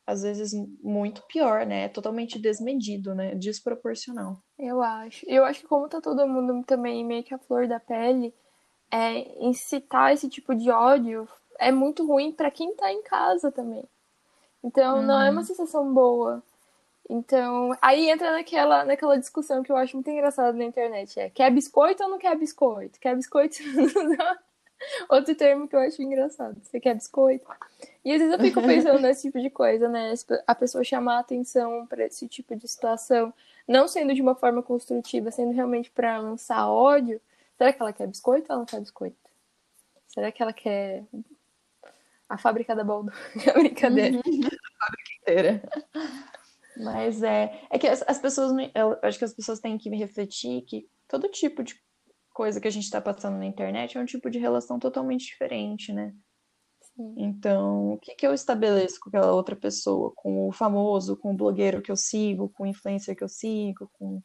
às 0.06 0.22
vezes 0.22 0.52
muito 0.82 1.22
pior, 1.28 1.66
né? 1.66 1.88
Totalmente 1.90 2.40
desmedido, 2.40 3.16
né? 3.16 3.36
Desproporcional. 3.36 4.38
Eu 4.58 4.82
acho. 4.82 5.26
Eu 5.30 5.46
acho 5.46 5.62
que 5.62 5.68
como 5.68 5.88
tá 5.88 6.02
todo 6.02 6.28
mundo 6.28 6.64
também 6.66 7.06
meio 7.06 7.24
que 7.24 7.34
a 7.34 7.40
flor 7.40 7.68
da 7.68 7.80
pele, 7.80 8.34
é, 8.94 9.28
incitar 9.44 10.14
esse 10.14 10.30
tipo 10.30 10.54
de 10.54 10.70
ódio 10.70 11.28
é 11.58 11.72
muito 11.72 12.06
ruim 12.06 12.32
para 12.32 12.52
quem 12.52 12.76
tá 12.76 12.92
em 12.92 13.02
casa 13.02 13.52
também. 13.52 13.84
Então, 14.64 14.98
uhum. 14.98 15.02
não 15.02 15.20
é 15.20 15.32
uma 15.32 15.42
uhum. 15.42 15.48
sensação 15.48 15.92
boa. 15.92 16.44
Então, 17.10 17.76
aí 17.82 18.08
entra 18.08 18.32
naquela, 18.32 18.86
naquela 18.86 19.18
discussão 19.18 19.64
que 19.64 19.72
eu 19.72 19.76
acho 19.76 19.98
muito 19.98 20.12
engraçada 20.12 20.56
na 20.56 20.64
internet. 20.64 21.20
É, 21.20 21.32
quer 21.32 21.50
biscoito 21.50 22.04
ou 22.04 22.10
não 22.10 22.20
quer 22.20 22.38
biscoito? 22.38 23.00
Quer 23.00 23.16
biscoito? 23.16 23.58
Outro 25.10 25.34
termo 25.34 25.68
que 25.68 25.76
eu 25.76 25.80
acho 25.80 26.02
engraçado. 26.02 26.56
Você 26.62 26.80
quer 26.80 26.94
biscoito? 26.94 27.48
E 28.06 28.14
às 28.14 28.20
vezes 28.20 28.34
eu 28.34 28.40
fico 28.40 28.62
pensando 28.62 29.00
nesse 29.00 29.24
tipo 29.24 29.42
de 29.42 29.50
coisa, 29.50 29.90
né? 29.90 30.14
A 30.46 30.54
pessoa 30.54 30.84
chamar 30.84 31.18
a 31.18 31.20
atenção 31.22 31.88
para 31.88 32.06
esse 32.06 32.28
tipo 32.28 32.56
de 32.56 32.68
situação, 32.68 33.34
não 33.68 33.88
sendo 33.88 34.14
de 34.14 34.22
uma 34.22 34.36
forma 34.36 34.62
construtiva, 34.62 35.32
sendo 35.32 35.52
realmente 35.52 35.90
para 35.90 36.20
lançar 36.20 36.70
ódio. 36.70 37.20
Será 37.58 37.74
que 37.74 37.82
ela 37.82 37.94
quer 37.94 38.08
biscoito 38.08 38.52
ou 38.52 38.58
ela 38.58 38.66
quer 38.66 38.80
biscoito? 38.80 39.18
Será 40.08 40.32
que 40.32 40.44
ela 40.44 40.54
quer 40.54 41.06
a 42.30 42.38
fábrica 42.38 42.76
da 42.76 42.84
Baldo? 42.84 43.12
É 43.48 43.54
brincadeira. 43.54 44.18
Uhum. 44.18 44.22
a 44.48 44.86
fábrica 44.86 45.12
inteira. 45.22 45.64
Mas 46.78 47.22
é, 47.22 47.62
é 47.70 47.78
que 47.78 47.88
as, 47.88 48.04
as 48.08 48.20
pessoas, 48.20 48.52
eu 48.74 48.98
acho 49.04 49.20
que 49.20 49.26
as 49.26 49.34
pessoas 49.34 49.60
têm 49.60 49.78
que 49.78 49.90
refletir 49.90 50.64
que 50.64 50.90
todo 51.08 51.30
tipo 51.30 51.64
de 51.64 51.80
coisa 52.34 52.60
que 52.60 52.68
a 52.68 52.72
gente 52.72 52.86
está 52.86 53.00
passando 53.00 53.38
na 53.38 53.46
internet 53.46 53.98
é 53.98 54.02
um 54.02 54.06
tipo 54.06 54.30
de 54.30 54.40
relação 54.40 54.80
totalmente 54.80 55.26
diferente, 55.26 55.94
né? 55.94 56.14
Sim. 56.96 57.16
Então, 57.18 57.94
o 57.94 57.98
que, 57.98 58.16
que 58.16 58.26
eu 58.26 58.34
estabeleço 58.34 59.00
com 59.00 59.10
aquela 59.10 59.34
outra 59.34 59.56
pessoa? 59.56 60.12
Com 60.16 60.48
o 60.48 60.52
famoso, 60.52 61.16
com 61.18 61.32
o 61.32 61.38
blogueiro 61.38 61.82
que 61.82 61.92
eu 61.92 61.96
sigo, 61.96 62.50
com 62.50 62.64
o 62.64 62.68
influencer 62.68 63.16
que 63.16 63.24
eu 63.24 63.30
sigo, 63.30 63.90
com 63.94 64.20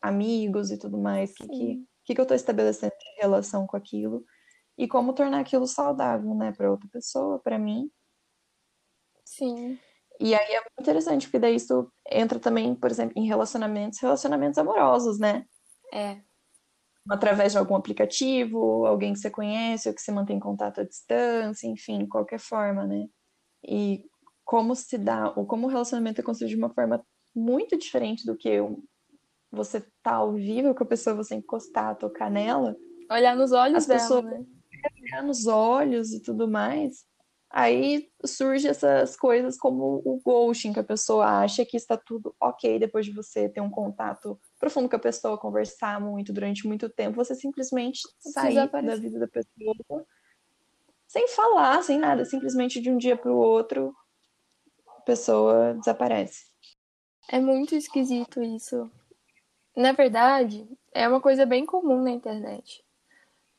amigos 0.00 0.70
e 0.70 0.78
tudo 0.78 0.98
mais? 0.98 1.32
O 1.32 1.34
que, 1.34 1.48
que, 1.48 1.86
que, 2.06 2.14
que 2.14 2.20
eu 2.20 2.24
estou 2.24 2.36
estabelecendo 2.36 2.92
de 2.98 3.20
relação 3.20 3.66
com 3.66 3.76
aquilo? 3.76 4.24
E 4.78 4.86
como 4.86 5.12
tornar 5.12 5.40
aquilo 5.40 5.66
saudável, 5.66 6.34
né? 6.34 6.52
Para 6.52 6.70
outra 6.70 6.88
pessoa, 6.90 7.38
para 7.38 7.58
mim. 7.58 7.90
Sim. 9.24 9.78
E 10.20 10.34
aí 10.34 10.52
é 10.52 10.60
muito 10.60 10.80
interessante, 10.80 11.26
porque 11.26 11.38
daí 11.38 11.56
isso 11.56 11.92
entra 12.10 12.38
também, 12.38 12.74
por 12.74 12.90
exemplo, 12.90 13.12
em 13.16 13.26
relacionamentos, 13.26 13.98
relacionamentos 14.00 14.58
amorosos, 14.58 15.18
né? 15.18 15.44
É 15.92 16.20
através 17.08 17.52
de 17.52 17.58
algum 17.58 17.76
aplicativo, 17.76 18.84
alguém 18.84 19.12
que 19.12 19.20
você 19.20 19.30
conhece 19.30 19.88
ou 19.88 19.94
que 19.94 20.00
você 20.00 20.10
mantém 20.10 20.40
contato 20.40 20.80
à 20.80 20.84
distância, 20.84 21.66
enfim, 21.66 22.06
qualquer 22.06 22.40
forma, 22.40 22.86
né? 22.86 23.06
E 23.64 24.04
como 24.44 24.74
se 24.74 24.98
dá, 24.98 25.32
ou 25.36 25.46
como 25.46 25.66
o 25.66 25.70
relacionamento 25.70 26.20
é 26.20 26.24
construído 26.24 26.50
de 26.50 26.56
uma 26.56 26.72
forma 26.72 27.04
muito 27.34 27.76
diferente 27.78 28.24
do 28.24 28.36
que 28.36 28.58
você 29.50 29.84
tá 30.02 30.14
ao 30.14 30.32
vivo 30.32 30.74
com 30.74 30.84
a 30.84 30.86
pessoa, 30.86 31.16
você 31.16 31.34
encostar, 31.34 31.96
tocar 31.96 32.30
nela. 32.30 32.76
Olhar 33.10 33.36
nos 33.36 33.52
olhos 33.52 33.78
as 33.78 33.86
dela, 33.86 34.00
pessoas, 34.00 34.24
né? 34.24 34.44
Olhar 35.02 35.22
nos 35.22 35.46
olhos 35.46 36.12
e 36.12 36.20
tudo 36.20 36.48
mais. 36.48 37.04
Aí 37.48 38.10
surge 38.24 38.68
essas 38.68 39.16
coisas 39.16 39.56
como 39.56 40.02
o 40.04 40.20
ghosting, 40.22 40.72
que 40.72 40.80
a 40.80 40.84
pessoa 40.84 41.42
acha 41.42 41.64
que 41.64 41.76
está 41.76 41.96
tudo 41.96 42.34
ok 42.40 42.78
depois 42.78 43.06
de 43.06 43.12
você 43.12 43.48
ter 43.48 43.60
um 43.60 43.70
contato 43.70 44.38
profundo 44.58 44.88
com 44.88 44.96
a 44.96 44.98
pessoa, 44.98 45.38
conversar 45.38 46.00
muito 46.00 46.32
durante 46.32 46.66
muito 46.66 46.88
tempo, 46.88 47.16
você 47.16 47.34
simplesmente 47.34 48.00
sair 48.18 48.68
da 48.68 48.96
vida 48.96 49.20
da 49.20 49.28
pessoa 49.28 50.04
sem 51.06 51.28
falar, 51.28 51.82
sem 51.82 51.98
nada, 51.98 52.24
simplesmente 52.24 52.80
de 52.80 52.90
um 52.90 52.98
dia 52.98 53.16
para 53.16 53.32
o 53.32 53.38
outro 53.38 53.94
a 54.88 55.00
pessoa 55.02 55.74
desaparece. 55.74 56.46
É 57.30 57.40
muito 57.40 57.74
esquisito 57.74 58.42
isso. 58.42 58.90
Na 59.76 59.92
verdade, 59.92 60.66
é 60.92 61.06
uma 61.08 61.20
coisa 61.20 61.44
bem 61.46 61.66
comum 61.66 62.02
na 62.02 62.10
internet. 62.10 62.82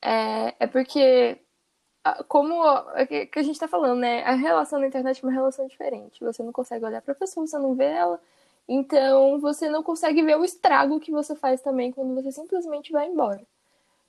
É, 0.02 0.54
é 0.60 0.66
porque 0.66 1.38
como 2.28 2.64
é 2.94 3.06
que 3.06 3.38
a 3.38 3.42
gente 3.42 3.54
está 3.54 3.68
falando, 3.68 4.00
né? 4.00 4.22
A 4.24 4.34
relação 4.34 4.78
na 4.78 4.86
internet 4.86 5.22
é 5.22 5.26
uma 5.26 5.32
relação 5.32 5.66
diferente. 5.66 6.24
Você 6.24 6.42
não 6.42 6.52
consegue 6.52 6.84
olhar 6.84 7.02
para 7.02 7.12
a 7.12 7.16
pessoa, 7.16 7.46
você 7.46 7.58
não 7.58 7.74
vê 7.74 7.86
ela. 7.86 8.20
Então, 8.68 9.40
você 9.40 9.68
não 9.68 9.82
consegue 9.82 10.22
ver 10.22 10.36
o 10.36 10.44
estrago 10.44 11.00
que 11.00 11.10
você 11.10 11.34
faz 11.34 11.60
também 11.62 11.90
quando 11.92 12.14
você 12.14 12.30
simplesmente 12.32 12.92
vai 12.92 13.08
embora. 13.08 13.42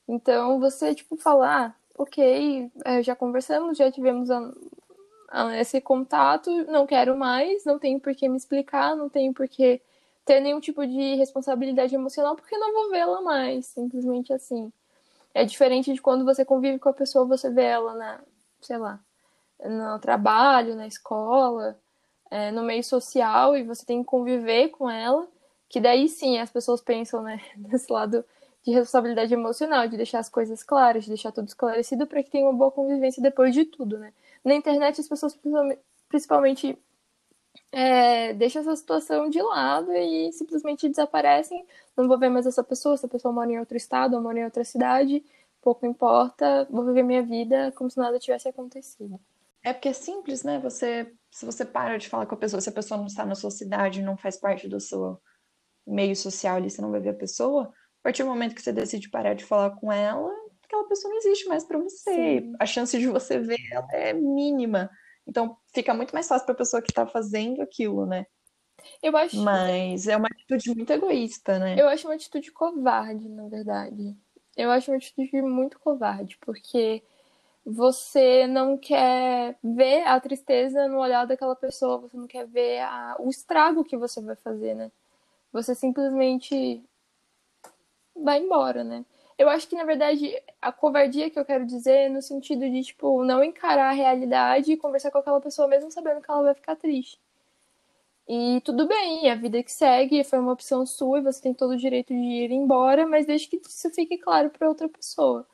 Então, 0.07 0.59
você, 0.59 0.95
tipo, 0.95 1.15
falar, 1.17 1.67
ah, 1.67 1.75
ok, 1.97 2.71
é, 2.85 3.03
já 3.03 3.15
conversamos, 3.15 3.77
já 3.77 3.91
tivemos 3.91 4.29
a, 4.31 4.51
a, 5.29 5.57
esse 5.59 5.79
contato, 5.81 6.49
não 6.65 6.87
quero 6.87 7.15
mais, 7.17 7.63
não 7.65 7.79
tenho 7.79 7.99
por 7.99 8.15
que 8.15 8.27
me 8.27 8.37
explicar, 8.37 8.95
não 8.95 9.09
tenho 9.09 9.33
por 9.33 9.47
que 9.47 9.81
ter 10.29 10.39
nenhum 10.41 10.59
tipo 10.59 10.85
de 10.85 11.15
responsabilidade 11.15 11.95
emocional, 11.95 12.35
porque 12.35 12.55
não 12.55 12.71
vou 12.71 12.91
vê-la 12.91 13.19
mais, 13.19 13.65
simplesmente 13.65 14.31
assim. 14.31 14.71
É 15.33 15.43
diferente 15.43 15.91
de 15.91 15.99
quando 15.99 16.23
você 16.23 16.45
convive 16.45 16.77
com 16.77 16.87
a 16.87 16.93
pessoa, 16.93 17.25
você 17.25 17.49
vê 17.49 17.63
ela 17.63 17.95
na, 17.95 18.21
sei 18.61 18.77
lá, 18.77 18.99
no 19.59 19.97
trabalho, 19.97 20.75
na 20.75 20.85
escola, 20.85 21.75
é, 22.29 22.51
no 22.51 22.61
meio 22.61 22.83
social 22.83 23.57
e 23.57 23.63
você 23.63 23.83
tem 23.83 24.03
que 24.03 24.05
conviver 24.05 24.69
com 24.69 24.87
ela, 24.87 25.27
que 25.67 25.81
daí 25.81 26.07
sim 26.07 26.37
as 26.37 26.51
pessoas 26.51 26.79
pensam, 26.79 27.23
né, 27.23 27.41
desse 27.57 27.91
lado 27.91 28.23
de 28.63 28.71
responsabilidade 28.71 29.33
emocional, 29.33 29.87
de 29.87 29.97
deixar 29.97 30.19
as 30.19 30.29
coisas 30.29 30.61
claras, 30.61 31.05
de 31.05 31.09
deixar 31.09 31.31
tudo 31.31 31.47
esclarecido 31.47 32.05
para 32.05 32.21
que 32.21 32.29
tenha 32.29 32.45
uma 32.45 32.53
boa 32.53 32.69
convivência 32.69 33.19
depois 33.19 33.51
de 33.51 33.65
tudo, 33.65 33.97
né? 33.97 34.13
Na 34.45 34.53
internet 34.53 35.01
as 35.01 35.07
pessoas 35.07 35.35
principalmente 36.07 36.77
é, 37.71 38.33
deixam 38.33 38.61
essa 38.61 38.75
situação 38.75 39.29
de 39.29 39.41
lado 39.41 39.91
e 39.91 40.31
simplesmente 40.31 40.89
desaparecem, 40.89 41.65
não 41.95 42.07
vou 42.07 42.17
ver 42.17 42.29
mais 42.29 42.45
essa 42.45 42.63
pessoa, 42.63 42.95
essa 42.95 43.07
pessoa 43.07 43.33
mora 43.33 43.51
em 43.51 43.59
outro 43.59 43.77
estado, 43.77 44.15
ou 44.15 44.21
mora 44.21 44.39
em 44.39 44.45
outra 44.45 44.63
cidade, 44.63 45.23
pouco 45.61 45.85
importa, 45.85 46.67
vou 46.69 46.85
viver 46.85 47.03
minha 47.03 47.21
vida 47.21 47.71
como 47.75 47.89
se 47.89 47.97
nada 47.97 48.19
tivesse 48.19 48.47
acontecido. 48.47 49.19
É 49.63 49.73
porque 49.73 49.89
é 49.89 49.93
simples, 49.93 50.43
né? 50.43 50.57
Você, 50.59 51.11
se 51.29 51.45
você 51.45 51.65
para 51.65 51.97
de 51.97 52.07
falar 52.07 52.25
com 52.25 52.35
a 52.35 52.37
pessoa, 52.37 52.61
se 52.61 52.69
a 52.69 52.73
pessoa 52.73 52.97
não 52.97 53.07
está 53.07 53.25
na 53.25 53.35
sua 53.35 53.51
cidade, 53.51 54.01
não 54.01 54.15
faz 54.15 54.37
parte 54.37 54.67
do 54.67 54.79
seu 54.79 55.19
meio 55.85 56.15
social 56.15 56.55
ali, 56.55 56.69
você 56.69 56.81
não 56.81 56.91
vai 56.91 56.99
ver 56.99 57.09
a 57.09 57.13
pessoa, 57.13 57.63
a 57.99 58.03
partir 58.03 58.23
do 58.23 58.29
momento 58.29 58.55
que 58.55 58.61
você 58.61 58.71
decide 58.71 59.09
parar 59.09 59.33
de 59.33 59.43
falar 59.43 59.71
com 59.71 59.91
ela, 59.91 60.31
aquela 60.63 60.87
pessoa 60.87 61.11
não 61.11 61.17
existe 61.17 61.47
mais 61.47 61.65
para 61.65 61.77
você. 61.77 62.13
Sim. 62.13 62.53
A 62.59 62.65
chance 62.65 62.97
de 62.97 63.07
você 63.07 63.39
ver 63.39 63.59
ela 63.71 63.87
é 63.91 64.13
mínima. 64.13 64.89
Então 65.29 65.55
fica 65.71 65.93
muito 65.93 66.11
mais 66.11 66.27
fácil 66.27 66.47
para 66.47 66.55
a 66.55 66.57
pessoa 66.57 66.81
que 66.81 66.89
está 66.89 67.05
fazendo 67.05 67.61
aquilo, 67.61 68.07
né? 68.07 68.25
Eu 69.01 69.15
acho. 69.15 69.37
Mas 69.37 70.07
é 70.07 70.17
uma 70.17 70.27
atitude 70.27 70.75
muito 70.75 70.91
egoísta, 70.91 71.59
né? 71.59 71.79
Eu 71.79 71.87
acho 71.87 72.07
uma 72.07 72.15
atitude 72.15 72.51
covarde, 72.51 73.29
na 73.29 73.47
verdade. 73.47 74.17
Eu 74.57 74.71
acho 74.71 74.89
uma 74.89 74.97
atitude 74.97 75.39
muito 75.43 75.79
covarde, 75.79 76.35
porque 76.41 77.03
você 77.63 78.47
não 78.47 78.75
quer 78.75 79.55
ver 79.63 80.01
a 80.07 80.19
tristeza 80.19 80.87
no 80.87 80.97
olhar 80.97 81.25
daquela 81.25 81.55
pessoa, 81.55 81.99
você 81.99 82.17
não 82.17 82.25
quer 82.25 82.47
ver 82.47 82.79
a, 82.79 83.15
o 83.19 83.29
estrago 83.29 83.83
que 83.83 83.95
você 83.95 84.19
vai 84.21 84.35
fazer, 84.35 84.73
né? 84.73 84.91
Você 85.53 85.75
simplesmente 85.75 86.83
vai 88.15 88.39
embora, 88.39 88.83
né? 88.83 89.05
Eu 89.39 89.47
acho 89.47 89.69
que, 89.69 89.75
na 89.75 89.85
verdade, 89.85 90.35
a 90.61 90.69
covardia 90.69 91.29
que 91.29 91.39
eu 91.39 91.45
quero 91.45 91.65
dizer 91.65 91.93
é 91.93 92.09
no 92.09 92.21
sentido 92.21 92.69
de, 92.69 92.83
tipo, 92.83 93.23
não 93.23 93.41
encarar 93.41 93.91
a 93.91 93.93
realidade 93.93 94.73
e 94.73 94.77
conversar 94.77 95.11
com 95.11 95.17
aquela 95.17 95.39
pessoa 95.39 95.65
mesmo 95.65 95.89
sabendo 95.89 96.21
que 96.21 96.29
ela 96.29 96.43
vai 96.43 96.53
ficar 96.53 96.75
triste. 96.75 97.17
E 98.27 98.59
tudo 98.65 98.85
bem, 98.85 99.31
a 99.31 99.35
vida 99.35 99.63
que 99.63 99.71
segue 99.71 100.25
foi 100.25 100.39
uma 100.39 100.51
opção 100.51 100.85
sua 100.85 101.19
e 101.19 101.21
você 101.21 101.41
tem 101.41 101.53
todo 101.53 101.71
o 101.71 101.77
direito 101.77 102.13
de 102.13 102.19
ir 102.19 102.51
embora, 102.51 103.07
mas 103.07 103.25
desde 103.25 103.47
que 103.47 103.61
isso 103.65 103.89
fique 103.91 104.17
claro 104.17 104.49
para 104.49 104.67
outra 104.67 104.89
pessoa. 104.89 105.47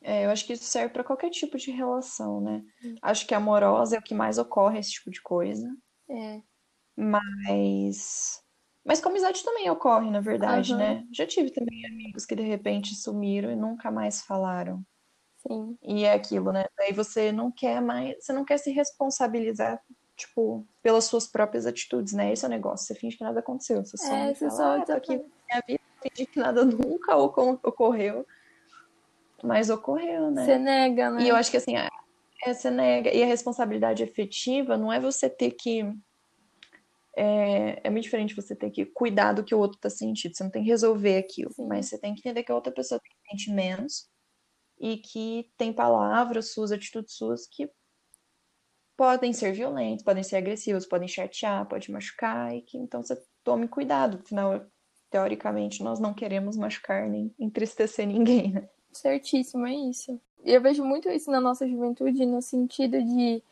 É, 0.00 0.26
eu 0.26 0.30
acho 0.30 0.46
que 0.46 0.52
isso 0.52 0.64
serve 0.64 0.90
para 0.94 1.02
qualquer 1.02 1.30
tipo 1.30 1.58
de 1.58 1.72
relação, 1.72 2.40
né? 2.40 2.64
Hum. 2.84 2.94
Acho 3.02 3.26
que 3.26 3.34
amorosa 3.34 3.96
é 3.96 3.98
o 3.98 4.02
que 4.02 4.14
mais 4.14 4.38
ocorre 4.38 4.78
esse 4.78 4.92
tipo 4.92 5.10
de 5.10 5.20
coisa. 5.20 5.68
É. 6.08 6.40
Mas. 6.96 8.44
Mas 8.88 9.00
com 9.00 9.10
amizade 9.10 9.44
também 9.44 9.68
ocorre, 9.70 10.10
na 10.10 10.20
verdade, 10.20 10.72
uhum. 10.72 10.78
né? 10.78 11.04
Já 11.12 11.26
tive 11.26 11.50
também 11.50 11.86
amigos 11.86 12.24
que 12.24 12.34
de 12.34 12.42
repente 12.42 12.94
sumiram 12.94 13.50
e 13.50 13.56
nunca 13.56 13.90
mais 13.90 14.22
falaram. 14.22 14.82
Sim. 15.46 15.76
E 15.82 16.04
é 16.04 16.14
aquilo, 16.14 16.50
né? 16.52 16.64
Daí 16.76 16.92
você 16.92 17.30
não 17.30 17.52
quer 17.52 17.82
mais. 17.82 18.16
Você 18.24 18.32
não 18.32 18.44
quer 18.44 18.56
se 18.58 18.70
responsabilizar, 18.70 19.78
tipo, 20.16 20.66
pelas 20.82 21.04
suas 21.04 21.26
próprias 21.26 21.66
atitudes, 21.66 22.14
né? 22.14 22.32
Esse 22.32 22.44
é 22.44 22.48
o 22.48 22.50
negócio. 22.50 22.86
Você 22.86 22.94
finge 22.94 23.18
que 23.18 23.22
nada 23.22 23.40
aconteceu. 23.40 23.84
Você 23.84 23.96
só, 23.98 24.12
é, 24.12 24.34
você 24.34 24.48
fala, 24.48 24.84
só 24.86 24.92
ah, 24.92 24.96
aqui 24.96 25.16
minha 25.16 25.62
vida, 25.66 25.80
finge 26.02 26.26
que 26.26 26.38
nada 26.40 26.64
nunca 26.66 27.14
ocorreu 27.14 28.26
mas 29.42 29.70
ocorreu, 29.70 30.30
né? 30.30 30.44
Você 30.44 30.58
nega, 30.58 31.10
né? 31.10 31.22
E 31.22 31.28
eu 31.28 31.36
acho 31.36 31.50
que 31.50 31.56
assim, 31.56 31.76
é, 31.76 31.88
você 32.46 32.70
nega. 32.70 33.12
E 33.12 33.22
a 33.22 33.26
responsabilidade 33.26 34.02
efetiva 34.02 34.76
não 34.76 34.92
é 34.92 35.00
você 35.00 35.28
ter 35.28 35.52
que. 35.52 35.82
É, 37.20 37.80
é 37.82 37.90
muito 37.90 38.04
diferente 38.04 38.36
você 38.36 38.54
ter 38.54 38.70
que 38.70 38.86
cuidar 38.86 39.32
do 39.32 39.42
que 39.42 39.52
o 39.52 39.58
outro 39.58 39.76
está 39.76 39.90
sentindo. 39.90 40.36
Você 40.36 40.44
não 40.44 40.50
tem 40.52 40.62
que 40.62 40.68
resolver 40.68 41.18
aquilo, 41.18 41.52
Sim. 41.52 41.66
mas 41.66 41.86
você 41.86 41.98
tem 41.98 42.14
que 42.14 42.20
entender 42.20 42.44
que 42.44 42.52
a 42.52 42.54
outra 42.54 42.72
pessoa 42.72 43.00
tem 43.00 43.10
sentimentos 43.28 44.08
e 44.78 44.98
que 44.98 45.50
tem 45.56 45.72
palavras 45.72 46.52
suas, 46.52 46.70
atitudes 46.70 47.14
suas 47.14 47.48
que 47.48 47.68
podem 48.96 49.32
ser 49.32 49.52
violentas, 49.52 50.04
podem 50.04 50.22
ser 50.22 50.36
agressivas, 50.36 50.86
podem 50.86 51.08
chatear, 51.08 51.66
pode 51.66 51.90
machucar 51.90 52.54
e 52.54 52.62
que 52.62 52.78
então 52.78 53.02
você 53.02 53.20
tome 53.42 53.66
cuidado, 53.66 54.20
afinal, 54.22 54.64
teoricamente, 55.10 55.82
nós 55.82 55.98
não 55.98 56.14
queremos 56.14 56.56
machucar 56.56 57.08
nem 57.08 57.34
entristecer 57.36 58.06
ninguém, 58.06 58.52
né? 58.52 58.68
Certíssimo, 58.92 59.66
é 59.66 59.74
isso. 59.74 60.20
Eu 60.44 60.60
vejo 60.60 60.84
muito 60.84 61.08
isso 61.08 61.30
na 61.32 61.40
nossa 61.40 61.66
juventude, 61.68 62.24
no 62.24 62.40
sentido 62.40 63.02
de 63.02 63.42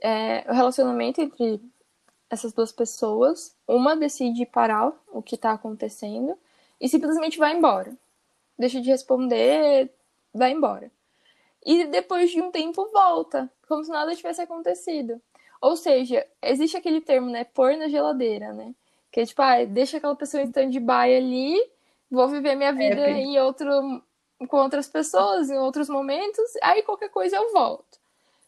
é, 0.00 0.48
o 0.48 0.54
relacionamento 0.54 1.20
entre 1.20 1.60
essas 2.30 2.52
duas 2.52 2.72
pessoas, 2.72 3.56
uma 3.66 3.96
decide 3.96 4.44
parar 4.44 4.92
o 5.12 5.22
que 5.22 5.34
está 5.34 5.52
acontecendo 5.52 6.36
e 6.80 6.88
simplesmente 6.88 7.38
vai 7.38 7.56
embora. 7.56 7.96
Deixa 8.58 8.80
de 8.80 8.90
responder, 8.90 9.90
vai 10.32 10.52
embora. 10.52 10.90
E 11.64 11.84
depois 11.86 12.30
de 12.30 12.40
um 12.40 12.50
tempo 12.50 12.88
volta, 12.92 13.50
como 13.66 13.84
se 13.84 13.90
nada 13.90 14.14
tivesse 14.14 14.40
acontecido. 14.40 15.20
Ou 15.60 15.76
seja, 15.76 16.26
existe 16.42 16.76
aquele 16.76 17.00
termo, 17.00 17.30
né, 17.30 17.44
pôr 17.44 17.76
na 17.76 17.88
geladeira, 17.88 18.52
né? 18.52 18.74
Que 19.10 19.20
é 19.20 19.26
tipo, 19.26 19.42
ah, 19.42 19.64
deixa 19.64 19.96
aquela 19.96 20.14
pessoa 20.14 20.42
em 20.42 20.46
stand-by 20.46 21.16
ali, 21.16 21.56
vou 22.10 22.28
viver 22.28 22.54
minha 22.54 22.72
vida 22.72 23.00
é, 23.00 23.12
em 23.12 23.38
outro 23.38 24.02
com 24.46 24.58
outras 24.58 24.86
pessoas, 24.86 25.50
em 25.50 25.58
outros 25.58 25.88
momentos, 25.88 26.44
aí 26.62 26.82
qualquer 26.82 27.08
coisa 27.08 27.36
eu 27.36 27.52
volto. 27.52 27.97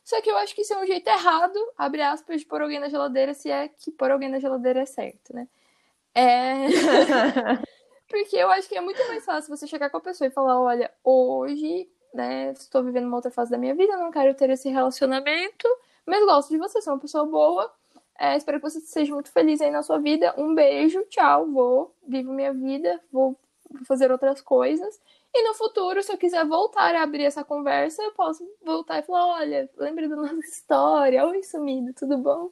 Só 0.05 0.21
que 0.21 0.31
eu 0.31 0.37
acho 0.37 0.55
que 0.55 0.63
isso 0.63 0.75
é 0.75 0.79
um 0.83 0.87
jeito 0.87 1.09
errado, 1.09 1.59
abre 1.77 2.03
aspas, 2.03 2.41
de 2.41 2.47
pôr 2.47 2.63
alguém 2.63 2.81
na 2.81 2.89
geladeira, 2.89 3.35
se 3.35 3.51
é 3.51 3.69
que 3.69 3.91
pôr 3.91 4.11
alguém 4.11 4.29
na 4.29 4.41
geladeira 4.41 4.81
é 4.81 4.87
certo, 4.87 5.35
né? 5.35 5.49
É. 6.15 6.67
Porque 8.09 8.37
eu 8.37 8.51
acho 8.51 8.69
que 8.69 8.77
é 8.77 8.81
muito 8.81 9.07
mais 9.07 9.25
fácil 9.25 9.57
você 9.57 9.67
chegar 9.67 9.89
com 9.89 9.99
a 9.99 10.01
pessoa 10.01 10.27
e 10.27 10.33
falar: 10.33 10.61
olha, 10.61 10.91
hoje, 11.05 11.89
né, 12.13 12.51
estou 12.53 12.83
vivendo 12.83 13.07
uma 13.07 13.17
outra 13.17 13.31
fase 13.31 13.51
da 13.51 13.59
minha 13.59 13.75
vida, 13.75 13.97
não 13.97 14.11
quero 14.11 14.35
ter 14.35 14.51
esse 14.51 14.69
relacionamento, 14.69 15.69
mas 16.05 16.25
gosto 16.25 16.51
de 16.51 16.59
você, 16.59 16.83
sou 16.83 16.95
uma 16.95 17.01
pessoa 17.01 17.25
boa. 17.25 17.73
É, 18.19 18.37
espero 18.37 18.59
que 18.61 18.69
você 18.69 18.81
seja 18.81 19.15
muito 19.15 19.33
feliz 19.33 19.61
aí 19.63 19.71
na 19.71 19.83
sua 19.83 19.99
vida. 19.99 20.35
Um 20.37 20.55
beijo, 20.55 21.03
tchau, 21.05 21.47
vou, 21.47 21.95
vivo 22.07 22.33
minha 22.33 22.53
vida, 22.53 23.01
vou 23.11 23.39
fazer 23.87 24.11
outras 24.13 24.41
coisas. 24.43 25.01
E 25.33 25.45
no 25.47 25.55
futuro, 25.55 26.03
se 26.03 26.13
eu 26.13 26.19
quiser 26.19 26.45
voltar 26.45 26.95
a 26.95 27.03
abrir 27.03 27.25
essa 27.25 27.45
conversa, 27.45 28.03
eu 28.03 28.13
posso 28.13 28.45
voltar 28.63 28.99
e 28.99 29.03
falar: 29.03 29.27
olha, 29.27 29.71
lembra 29.77 30.09
da 30.09 30.17
nossa 30.17 30.39
história? 30.39 31.25
Oi, 31.27 31.43
sumido, 31.45 31.93
tudo 31.95 32.19
bom? 32.19 32.51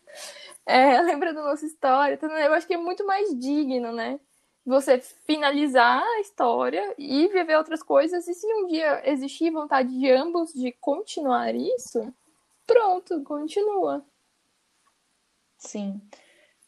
É, 0.64 1.00
lembra 1.02 1.35
da 1.35 1.42
nossa 1.42 1.66
história? 1.66 2.18
Eu 2.23 2.54
acho 2.54 2.66
que 2.66 2.75
é 2.75 2.76
muito 2.76 3.04
mais 3.04 3.37
digno, 3.38 3.92
né? 3.92 4.20
Você 4.64 5.00
finalizar 5.00 6.02
a 6.02 6.20
história 6.20 6.94
e 6.99 7.26
viver 7.28 7.56
outras 7.56 7.82
coisas. 7.82 8.28
E 8.28 8.35
se 8.35 8.47
um 8.54 8.66
dia 8.66 9.02
existir 9.11 9.50
vontade 9.50 9.99
de 9.99 10.11
ambos 10.11 10.52
de 10.52 10.70
continuar 10.73 11.54
isso, 11.54 12.12
pronto, 12.66 13.23
continua. 13.25 14.04
Sim. 15.56 16.00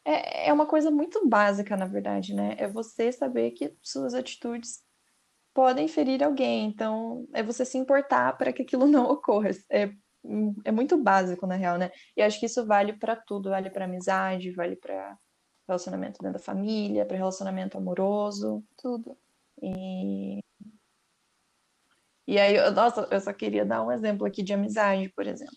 É, 0.04 0.48
é 0.48 0.52
uma 0.52 0.66
coisa 0.66 0.90
muito 0.90 1.28
básica, 1.28 1.76
na 1.76 1.86
verdade, 1.86 2.34
né? 2.34 2.56
É 2.58 2.66
você 2.66 3.12
saber 3.12 3.52
que 3.52 3.76
suas 3.82 4.14
atitudes 4.14 4.82
podem 5.54 5.88
ferir 5.88 6.22
alguém. 6.22 6.66
Então, 6.66 7.26
é 7.34 7.42
você 7.42 7.64
se 7.64 7.78
importar 7.78 8.36
para 8.36 8.52
que 8.52 8.62
aquilo 8.62 8.86
não 8.88 9.04
ocorra. 9.10 9.50
É, 9.70 9.90
é 10.64 10.72
muito 10.72 10.96
básico, 11.02 11.46
na 11.46 11.56
real, 11.56 11.78
né? 11.78 11.90
E 12.16 12.22
acho 12.22 12.38
que 12.38 12.46
isso 12.46 12.66
vale 12.66 12.92
para 12.94 13.16
tudo, 13.16 13.50
vale 13.50 13.70
para 13.70 13.84
amizade, 13.86 14.52
vale 14.52 14.76
para 14.76 15.16
relacionamento 15.68 16.18
dentro 16.20 16.38
da 16.38 16.44
família, 16.44 17.06
para 17.06 17.16
relacionamento 17.16 17.78
amoroso, 17.78 18.64
tudo. 18.76 19.16
E 19.62 20.40
e 22.30 22.38
aí, 22.38 22.70
nossa, 22.70 23.08
eu 23.10 23.20
só 23.20 23.32
queria 23.32 23.64
dar 23.64 23.82
um 23.82 23.90
exemplo 23.90 24.24
aqui 24.24 24.40
de 24.42 24.52
amizade, 24.52 25.08
por 25.08 25.26
exemplo, 25.26 25.52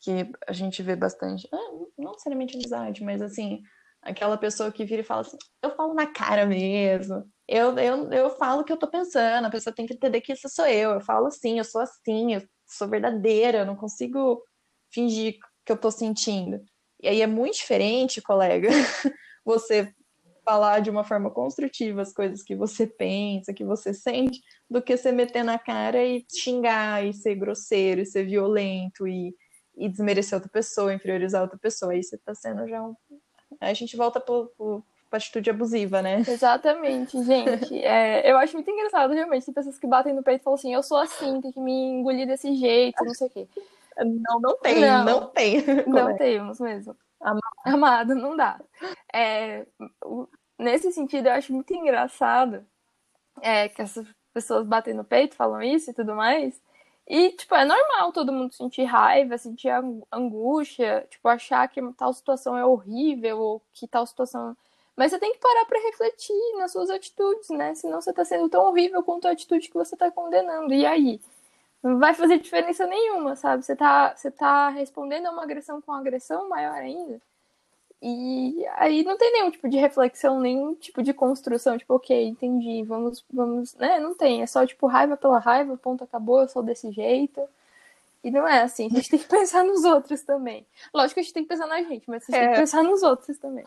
que 0.00 0.32
a 0.46 0.52
gente 0.52 0.82
vê 0.82 0.96
bastante, 0.96 1.46
ah, 1.52 1.72
não 1.98 2.12
necessariamente 2.12 2.56
amizade, 2.56 3.04
mas 3.04 3.20
assim, 3.20 3.60
aquela 4.00 4.38
pessoa 4.38 4.72
que 4.72 4.84
vira 4.86 5.02
e 5.02 5.04
fala 5.04 5.20
assim, 5.20 5.36
eu 5.62 5.76
falo 5.76 5.92
na 5.92 6.06
cara 6.06 6.46
mesmo, 6.46 7.30
eu, 7.50 7.76
eu, 7.78 8.12
eu 8.12 8.30
falo 8.36 8.60
o 8.60 8.64
que 8.64 8.72
eu 8.72 8.76
tô 8.78 8.88
pensando, 8.88 9.44
a 9.44 9.50
pessoa 9.50 9.74
tem 9.74 9.84
que 9.84 9.94
entender 9.94 10.20
que 10.20 10.32
isso 10.32 10.48
sou 10.48 10.66
eu, 10.66 10.92
eu 10.92 11.00
falo 11.00 11.26
assim, 11.26 11.58
eu 11.58 11.64
sou 11.64 11.80
assim, 11.80 12.34
eu 12.34 12.42
sou 12.64 12.88
verdadeira, 12.88 13.58
eu 13.58 13.66
não 13.66 13.74
consigo 13.74 14.40
fingir 14.92 15.36
que 15.66 15.72
eu 15.72 15.76
tô 15.76 15.90
sentindo. 15.90 16.62
E 17.02 17.08
aí 17.08 17.20
é 17.20 17.26
muito 17.26 17.56
diferente, 17.56 18.22
colega, 18.22 18.68
você 19.44 19.92
falar 20.44 20.78
de 20.78 20.90
uma 20.90 21.02
forma 21.02 21.28
construtiva 21.28 22.02
as 22.02 22.12
coisas 22.12 22.40
que 22.40 22.54
você 22.54 22.86
pensa, 22.86 23.52
que 23.52 23.64
você 23.64 23.92
sente, 23.92 24.40
do 24.70 24.80
que 24.80 24.96
você 24.96 25.10
meter 25.10 25.42
na 25.42 25.58
cara 25.58 26.04
e 26.04 26.24
xingar, 26.32 27.04
e 27.04 27.12
ser 27.12 27.34
grosseiro, 27.34 28.00
e 28.00 28.06
ser 28.06 28.26
violento, 28.26 29.08
e, 29.08 29.34
e 29.76 29.88
desmerecer 29.88 30.36
outra 30.36 30.50
pessoa, 30.50 30.94
inferiorizar 30.94 31.42
outra 31.42 31.58
pessoa. 31.58 31.92
Aí 31.92 32.02
você 32.02 32.16
tá 32.16 32.32
sendo 32.32 32.68
já 32.68 32.80
um. 32.80 32.94
Aí 33.60 33.70
a 33.70 33.74
gente 33.74 33.96
volta 33.96 34.20
pro, 34.20 34.52
pro, 34.56 34.84
atitude 35.16 35.50
abusiva, 35.50 36.00
né? 36.02 36.20
Exatamente, 36.20 37.22
gente. 37.22 37.74
É, 37.90 38.30
eu 38.30 38.36
acho 38.38 38.54
muito 38.54 38.70
engraçado, 38.70 39.12
realmente. 39.12 39.46
Tem 39.46 39.54
pessoas 39.54 39.78
que 39.78 39.86
batem 39.86 40.14
no 40.14 40.22
peito 40.22 40.40
e 40.40 40.44
falam 40.44 40.54
assim: 40.58 40.74
eu 40.74 40.82
sou 40.82 40.98
assim, 40.98 41.40
tem 41.40 41.52
que 41.52 41.60
me 41.60 41.72
engolir 41.72 42.26
desse 42.26 42.54
jeito, 42.54 43.04
não 43.04 43.14
sei 43.14 43.26
o 43.26 43.30
quê. 43.30 43.48
Não, 43.98 44.40
não 44.40 44.58
tem, 44.58 44.80
não, 44.80 45.04
não 45.04 45.26
tem. 45.26 45.62
Não 45.86 46.08
é? 46.10 46.14
temos 46.14 46.60
mesmo. 46.60 46.96
Amado. 47.20 47.40
Amado, 47.66 48.14
não 48.14 48.34
dá. 48.34 48.58
É, 49.12 49.66
nesse 50.58 50.90
sentido, 50.92 51.26
eu 51.26 51.32
acho 51.32 51.52
muito 51.52 51.74
engraçado 51.74 52.64
é, 53.42 53.68
que 53.68 53.82
essas 53.82 54.06
pessoas 54.32 54.66
batem 54.66 54.94
no 54.94 55.04
peito, 55.04 55.36
falam 55.36 55.62
isso 55.62 55.90
e 55.90 55.94
tudo 55.94 56.14
mais. 56.14 56.60
E, 57.06 57.30
tipo, 57.32 57.54
é 57.54 57.64
normal 57.64 58.12
todo 58.12 58.32
mundo 58.32 58.54
sentir 58.54 58.84
raiva, 58.84 59.36
sentir 59.36 59.68
angústia, 60.12 61.06
tipo, 61.10 61.28
achar 61.28 61.66
que 61.68 61.80
tal 61.94 62.12
situação 62.12 62.56
é 62.56 62.64
horrível 62.64 63.38
ou 63.38 63.62
que 63.72 63.88
tal 63.88 64.06
situação 64.06 64.56
mas 65.00 65.12
você 65.12 65.18
tem 65.18 65.32
que 65.32 65.38
parar 65.38 65.64
para 65.64 65.80
refletir 65.80 66.36
nas 66.58 66.72
suas 66.72 66.90
atitudes, 66.90 67.48
né? 67.48 67.74
Senão 67.74 68.02
você 68.02 68.10
está 68.10 68.22
sendo 68.22 68.50
tão 68.50 68.66
horrível 68.66 69.02
quanto 69.02 69.26
a 69.26 69.30
atitude 69.30 69.70
que 69.70 69.74
você 69.74 69.94
está 69.94 70.10
condenando. 70.10 70.74
E 70.74 70.84
aí? 70.84 71.18
Não 71.82 71.98
vai 71.98 72.12
fazer 72.12 72.36
diferença 72.38 72.86
nenhuma, 72.86 73.34
sabe? 73.34 73.64
Você 73.64 73.72
está 73.72 74.14
você 74.14 74.30
tá 74.30 74.68
respondendo 74.68 75.24
a 75.24 75.30
uma 75.30 75.42
agressão 75.42 75.80
com 75.80 75.90
agressão 75.90 76.50
maior 76.50 76.74
ainda. 76.74 77.18
E 78.02 78.62
aí 78.76 79.02
não 79.02 79.16
tem 79.16 79.32
nenhum 79.32 79.50
tipo 79.50 79.70
de 79.70 79.78
reflexão, 79.78 80.38
nenhum 80.38 80.74
tipo 80.74 81.02
de 81.02 81.14
construção, 81.14 81.78
tipo, 81.78 81.94
ok, 81.94 82.26
entendi, 82.26 82.82
vamos, 82.82 83.24
vamos, 83.32 83.74
né? 83.76 83.98
Não 83.98 84.14
tem, 84.14 84.42
é 84.42 84.46
só 84.46 84.66
tipo 84.66 84.86
raiva 84.86 85.16
pela 85.16 85.38
raiva, 85.38 85.78
ponto, 85.78 86.04
acabou, 86.04 86.42
eu 86.42 86.48
sou 86.48 86.62
desse 86.62 86.92
jeito. 86.92 87.40
E 88.22 88.30
não 88.30 88.46
é 88.46 88.60
assim, 88.60 88.84
a 88.92 88.96
gente 88.96 89.08
tem 89.08 89.18
que 89.18 89.24
pensar 89.28 89.64
nos 89.64 89.82
outros 89.82 90.20
também. 90.20 90.66
Lógico 90.92 91.14
que 91.14 91.20
a 91.20 91.22
gente 91.22 91.32
tem 91.32 91.42
que 91.42 91.48
pensar 91.48 91.66
na 91.66 91.82
gente, 91.84 92.04
mas 92.06 92.24
a 92.24 92.26
gente 92.26 92.36
é. 92.36 92.40
tem 92.40 92.48
que 92.50 92.56
é. 92.56 92.60
pensar 92.60 92.82
nos 92.82 93.02
outros 93.02 93.38
também 93.38 93.64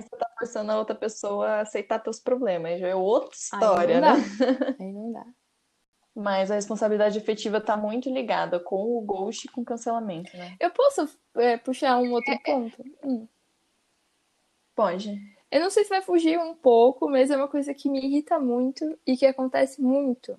você 0.00 0.16
tá 0.16 0.30
forçando 0.38 0.72
a 0.72 0.78
outra 0.78 0.94
pessoa 0.94 1.48
a 1.48 1.60
aceitar 1.60 1.98
teus 1.98 2.18
problemas. 2.18 2.80
Já 2.80 2.88
é 2.88 2.94
outra 2.94 3.34
história, 3.34 3.96
Aí 3.96 4.00
né? 4.00 4.76
Aí 4.78 4.92
não 4.92 5.12
dá. 5.12 5.26
Mas 6.14 6.50
a 6.50 6.54
responsabilidade 6.54 7.18
efetiva 7.18 7.58
está 7.58 7.76
muito 7.76 8.08
ligada 8.08 8.58
com 8.58 8.96
o 8.96 9.02
ghost 9.02 9.46
e 9.46 9.50
com 9.50 9.60
o 9.60 9.64
cancelamento, 9.64 10.34
né? 10.36 10.56
Eu 10.58 10.70
posso 10.70 11.08
é, 11.36 11.58
puxar 11.58 11.98
um 11.98 12.10
outro 12.12 12.32
é, 12.32 12.34
é. 12.34 12.38
ponto? 12.38 12.84
Hum. 13.04 13.28
Pode. 14.74 15.18
Eu 15.50 15.60
não 15.60 15.70
sei 15.70 15.84
se 15.84 15.90
vai 15.90 16.02
fugir 16.02 16.38
um 16.38 16.54
pouco, 16.54 17.08
mas 17.08 17.30
é 17.30 17.36
uma 17.36 17.48
coisa 17.48 17.72
que 17.74 17.88
me 17.88 17.98
irrita 17.98 18.38
muito 18.38 18.98
e 19.06 19.16
que 19.16 19.26
acontece 19.26 19.80
muito. 19.80 20.38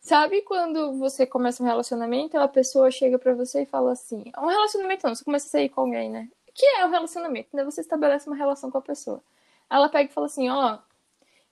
Sabe 0.00 0.42
quando 0.42 0.98
você 0.98 1.26
começa 1.26 1.62
um 1.62 1.66
relacionamento, 1.66 2.36
a 2.36 2.46
pessoa 2.46 2.90
chega 2.90 3.18
para 3.18 3.34
você 3.34 3.62
e 3.62 3.66
fala 3.66 3.92
assim: 3.92 4.22
um 4.36 4.48
relacionamento 4.48 5.06
não, 5.06 5.14
você 5.14 5.24
começa 5.24 5.46
a 5.46 5.50
sair 5.50 5.70
com 5.70 5.80
alguém, 5.80 6.10
né? 6.10 6.28
Que 6.54 6.64
é 6.64 6.86
o 6.86 6.90
relacionamento, 6.90 7.48
né? 7.52 7.64
Você 7.64 7.80
estabelece 7.80 8.28
uma 8.28 8.36
relação 8.36 8.70
com 8.70 8.78
a 8.78 8.82
pessoa. 8.82 9.22
Ela 9.68 9.88
pega 9.88 10.10
e 10.10 10.14
fala 10.14 10.26
assim, 10.26 10.48
ó, 10.48 10.78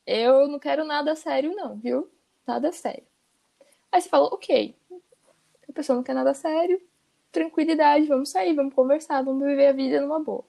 eu 0.06 0.46
não 0.48 0.58
quero 0.58 0.84
nada 0.84 1.16
sério 1.16 1.54
não, 1.54 1.76
viu? 1.76 2.10
Nada 2.46 2.70
sério. 2.72 3.04
Aí 3.90 4.00
você 4.00 4.08
fala, 4.08 4.26
ok, 4.26 4.74
a 5.68 5.72
pessoa 5.72 5.96
não 5.96 6.02
quer 6.02 6.14
nada 6.14 6.32
sério, 6.32 6.80
tranquilidade, 7.30 8.06
vamos 8.06 8.30
sair, 8.30 8.54
vamos 8.54 8.74
conversar, 8.74 9.22
vamos 9.22 9.44
viver 9.44 9.66
a 9.66 9.72
vida 9.72 10.00
numa 10.00 10.20
boa. 10.20 10.44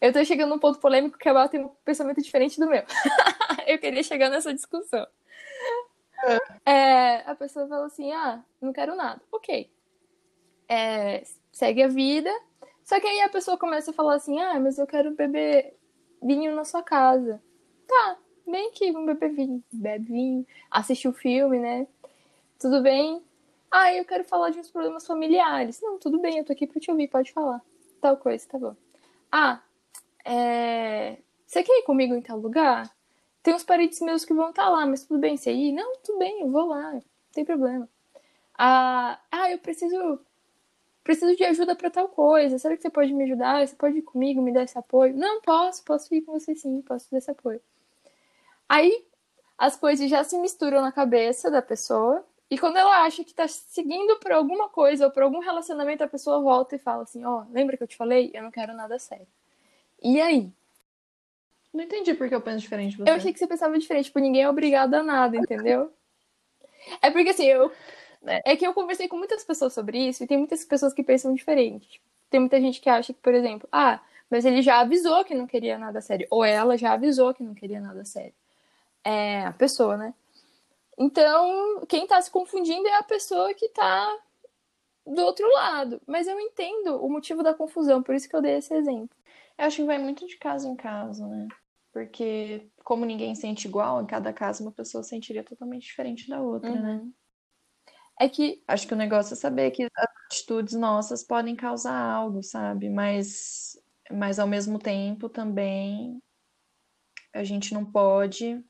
Eu 0.00 0.12
tô 0.12 0.24
chegando 0.24 0.50
num 0.50 0.58
ponto 0.58 0.80
polêmico 0.80 1.18
que 1.18 1.28
ela 1.28 1.48
tem 1.48 1.60
um 1.60 1.68
pensamento 1.84 2.20
diferente 2.20 2.58
do 2.58 2.66
meu. 2.66 2.82
eu 3.66 3.78
queria 3.78 4.02
chegar 4.02 4.28
nessa 4.28 4.52
discussão. 4.52 5.06
É, 6.64 7.16
a 7.26 7.34
pessoa 7.34 7.68
fala 7.68 7.86
assim, 7.86 8.10
ah, 8.12 8.42
não 8.60 8.72
quero 8.72 8.96
nada. 8.96 9.20
Ok. 9.30 9.70
É, 10.68 11.22
segue 11.52 11.82
a 11.82 11.88
vida, 11.88 12.30
só 12.84 13.00
que 13.00 13.06
aí 13.06 13.20
a 13.22 13.28
pessoa 13.28 13.56
começa 13.56 13.90
a 13.90 13.94
falar 13.94 14.14
assim: 14.14 14.40
ah, 14.40 14.60
mas 14.60 14.78
eu 14.78 14.86
quero 14.86 15.10
beber 15.12 15.74
vinho 16.22 16.54
na 16.54 16.64
sua 16.64 16.82
casa. 16.82 17.42
Tá, 17.86 18.18
bem 18.46 18.68
aqui, 18.68 18.92
vamos 18.92 19.06
beber 19.06 19.34
vinho. 19.34 19.64
Bebe 19.72 20.12
vinho, 20.12 20.46
assiste 20.70 21.08
o 21.08 21.12
filme, 21.12 21.58
né? 21.58 21.86
Tudo 22.58 22.82
bem? 22.82 23.22
Ah, 23.70 23.92
eu 23.92 24.04
quero 24.04 24.24
falar 24.24 24.50
de 24.50 24.58
uns 24.60 24.70
problemas 24.70 25.06
familiares. 25.06 25.80
Não, 25.82 25.98
tudo 25.98 26.20
bem, 26.20 26.38
eu 26.38 26.44
tô 26.44 26.52
aqui 26.52 26.66
pra 26.66 26.80
te 26.80 26.90
ouvir, 26.90 27.08
pode 27.08 27.32
falar. 27.32 27.60
Tal 28.00 28.16
coisa, 28.16 28.46
tá 28.48 28.58
bom. 28.58 28.76
Ah, 29.32 29.60
é... 30.24 31.18
você 31.46 31.62
quer 31.62 31.80
ir 31.80 31.82
comigo 31.82 32.14
em 32.14 32.22
tal 32.22 32.38
lugar? 32.38 32.88
Tem 33.42 33.54
uns 33.54 33.64
parentes 33.64 34.00
meus 34.00 34.24
que 34.24 34.32
vão 34.32 34.50
estar 34.50 34.64
tá 34.64 34.70
lá, 34.70 34.86
mas 34.86 35.04
tudo 35.04 35.18
bem 35.18 35.36
você 35.36 35.52
ir? 35.52 35.72
Não, 35.72 35.96
tudo 36.04 36.18
bem, 36.18 36.42
eu 36.42 36.50
vou 36.50 36.68
lá, 36.68 36.92
não 36.92 37.02
tem 37.32 37.44
problema. 37.44 37.88
Ah, 38.56 39.18
ah 39.30 39.50
eu 39.50 39.58
preciso 39.58 40.20
preciso 41.04 41.36
de 41.36 41.44
ajuda 41.44 41.76
para 41.76 41.90
tal 41.90 42.08
coisa. 42.08 42.58
Será 42.58 42.74
que 42.74 42.82
você 42.82 42.90
pode 42.90 43.12
me 43.12 43.24
ajudar? 43.24 43.64
Você 43.64 43.76
pode 43.76 43.98
ir 43.98 44.02
comigo, 44.02 44.42
me 44.42 44.52
dar 44.52 44.64
esse 44.64 44.76
apoio? 44.78 45.14
Não, 45.14 45.40
posso, 45.42 45.84
posso 45.84 46.12
ir 46.14 46.22
com 46.22 46.32
você 46.32 46.54
sim, 46.54 46.80
posso 46.80 47.08
dar 47.12 47.18
esse 47.18 47.30
apoio. 47.30 47.60
Aí 48.68 49.04
as 49.56 49.76
coisas 49.76 50.08
já 50.10 50.24
se 50.24 50.36
misturam 50.38 50.80
na 50.80 50.90
cabeça 50.90 51.50
da 51.50 51.62
pessoa 51.62 52.24
E 52.50 52.58
quando 52.58 52.76
ela 52.76 53.04
acha 53.04 53.22
que 53.22 53.32
tá 53.32 53.46
seguindo 53.46 54.16
por 54.16 54.32
alguma 54.32 54.68
coisa 54.68 55.06
ou 55.06 55.10
por 55.12 55.22
algum 55.22 55.38
relacionamento, 55.38 56.02
a 56.02 56.08
pessoa 56.08 56.40
volta 56.40 56.74
e 56.74 56.78
fala 56.78 57.02
assim: 57.02 57.24
Ó, 57.24 57.42
oh, 57.42 57.52
lembra 57.52 57.76
que 57.76 57.82
eu 57.82 57.88
te 57.88 57.96
falei? 57.96 58.30
Eu 58.34 58.42
não 58.42 58.50
quero 58.50 58.74
nada 58.74 58.98
sério. 58.98 59.26
E 60.02 60.20
aí? 60.20 60.50
Não 61.72 61.82
entendi 61.82 62.14
porque 62.14 62.34
eu 62.34 62.40
penso 62.40 62.60
diferente 62.60 62.92
de 62.92 62.98
você. 62.98 63.10
Eu 63.10 63.14
achei 63.14 63.32
que 63.32 63.38
você 63.38 63.46
pensava 63.46 63.78
diferente, 63.78 64.06
tipo, 64.06 64.20
ninguém 64.20 64.42
é 64.42 64.48
obrigado 64.48 64.94
a 64.94 65.02
nada, 65.02 65.36
entendeu? 65.36 65.92
é 67.02 67.10
porque 67.10 67.30
assim, 67.30 67.46
eu. 67.46 67.72
É. 68.26 68.52
é 68.52 68.56
que 68.56 68.66
eu 68.66 68.74
conversei 68.74 69.08
com 69.08 69.16
muitas 69.16 69.44
pessoas 69.44 69.72
sobre 69.72 69.98
isso 69.98 70.24
e 70.24 70.26
tem 70.26 70.38
muitas 70.38 70.64
pessoas 70.64 70.92
que 70.92 71.02
pensam 71.02 71.34
diferente. 71.34 72.00
Tem 72.30 72.40
muita 72.40 72.60
gente 72.60 72.80
que 72.80 72.88
acha 72.88 73.12
que, 73.12 73.20
por 73.20 73.34
exemplo, 73.34 73.68
ah, 73.70 74.00
mas 74.30 74.44
ele 74.44 74.62
já 74.62 74.80
avisou 74.80 75.24
que 75.24 75.34
não 75.34 75.46
queria 75.46 75.78
nada 75.78 76.00
sério. 76.00 76.26
Ou 76.30 76.44
ela 76.44 76.76
já 76.76 76.92
avisou 76.92 77.34
que 77.34 77.42
não 77.42 77.54
queria 77.54 77.80
nada 77.80 78.04
sério. 78.04 78.34
É 79.04 79.44
a 79.44 79.52
pessoa, 79.52 79.96
né? 79.96 80.14
Então, 80.98 81.84
quem 81.88 82.06
tá 82.06 82.20
se 82.20 82.30
confundindo 82.30 82.86
é 82.86 82.96
a 82.96 83.02
pessoa 83.02 83.52
que 83.54 83.68
tá 83.68 84.18
do 85.06 85.22
outro 85.22 85.46
lado. 85.52 86.00
Mas 86.06 86.26
eu 86.26 86.38
entendo 86.40 86.96
o 87.04 87.08
motivo 87.08 87.42
da 87.42 87.54
confusão, 87.54 88.02
por 88.02 88.14
isso 88.14 88.28
que 88.28 88.34
eu 88.34 88.42
dei 88.42 88.56
esse 88.56 88.74
exemplo. 88.74 89.16
Eu 89.58 89.66
acho 89.66 89.76
que 89.76 89.84
vai 89.84 89.98
muito 89.98 90.26
de 90.26 90.36
caso 90.36 90.68
em 90.68 90.76
caso, 90.76 91.26
né? 91.26 91.48
Porque, 91.92 92.66
como 92.82 93.04
ninguém 93.04 93.34
sente 93.36 93.68
igual, 93.68 94.02
em 94.02 94.06
cada 94.06 94.32
caso 94.32 94.64
uma 94.64 94.72
pessoa 94.72 95.04
sentiria 95.04 95.44
totalmente 95.44 95.84
diferente 95.84 96.28
da 96.28 96.40
outra, 96.40 96.70
né? 96.70 96.76
uhum. 96.76 97.04
né? 97.04 97.12
É 98.20 98.28
que. 98.28 98.62
Acho 98.66 98.86
que 98.86 98.94
o 98.94 98.96
negócio 98.96 99.34
é 99.34 99.36
saber 99.36 99.70
que 99.70 99.84
as 99.84 99.90
atitudes 100.26 100.74
nossas 100.74 101.24
podem 101.24 101.56
causar 101.56 101.98
algo, 101.98 102.42
sabe? 102.42 102.88
Mas, 102.88 103.76
mas 104.10 104.38
ao 104.38 104.46
mesmo 104.46 104.78
tempo 104.78 105.28
também 105.28 106.20
a 107.34 107.42
gente 107.42 107.74
não 107.74 107.84
pode 107.84 108.64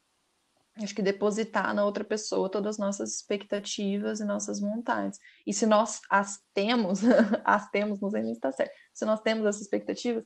acho 0.82 0.94
que 0.94 1.02
depositar 1.02 1.72
na 1.74 1.84
outra 1.84 2.02
pessoa 2.02 2.50
todas 2.50 2.74
as 2.74 2.78
nossas 2.78 3.14
expectativas 3.14 4.20
e 4.20 4.24
nossas 4.24 4.60
vontades. 4.60 5.18
E 5.46 5.52
se 5.52 5.66
nós 5.66 6.00
as 6.10 6.40
temos, 6.52 7.00
as 7.44 7.70
temos, 7.70 8.00
não 8.00 8.10
sei 8.10 8.22
nem 8.22 8.32
se 8.32 8.38
está 8.38 8.50
certo, 8.50 8.72
se 8.92 9.04
nós 9.04 9.20
temos 9.20 9.46
essas 9.46 9.62
expectativas, 9.62 10.24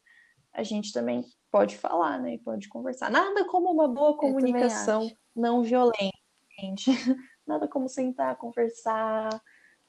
a 0.52 0.62
gente 0.62 0.92
também 0.92 1.22
pode 1.50 1.76
falar, 1.76 2.18
né? 2.20 2.35
E 2.35 2.38
pode 2.38 2.68
conversar. 2.68 3.11
Nada 3.11 3.44
como 3.46 3.70
uma 3.70 3.88
boa 3.88 4.16
comunicação 4.16 5.11
não 5.37 5.62
violenta, 5.62 6.16
gente. 6.59 6.90
Nada 7.49 7.67
como 7.67 7.89
sentar, 7.89 8.37
conversar, 8.37 9.43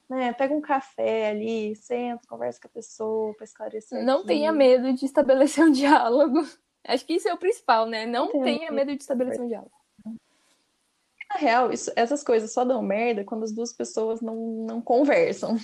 né? 0.09 0.33
Pega 0.33 0.53
um 0.53 0.61
café 0.61 1.29
ali, 1.29 1.75
senta, 1.75 2.25
conversa 2.27 2.59
com 2.61 2.67
a 2.67 2.71
pessoa 2.71 3.33
para 3.35 3.43
esclarecer. 3.43 4.03
Não 4.03 4.19
aqui. 4.19 4.27
tenha 4.27 4.51
medo 4.51 4.93
de 4.93 5.05
estabelecer 5.05 5.63
um 5.63 5.71
diálogo. 5.71 6.47
Acho 6.83 7.05
que 7.05 7.13
isso 7.13 7.27
é 7.27 7.33
o 7.33 7.37
principal, 7.37 7.85
né? 7.85 8.05
Não 8.05 8.31
tenha 8.41 8.71
medo 8.71 8.95
de 8.95 9.01
estabelecer 9.01 9.41
um 9.41 9.47
diálogo. 9.47 9.71
Na 10.05 11.39
real, 11.39 11.71
isso, 11.71 11.91
essas 11.95 12.23
coisas 12.23 12.51
só 12.51 12.65
dão 12.65 12.81
merda 12.81 13.23
quando 13.23 13.43
as 13.43 13.51
duas 13.51 13.71
pessoas 13.71 14.19
não, 14.19 14.35
não 14.35 14.81
conversam. 14.81 15.57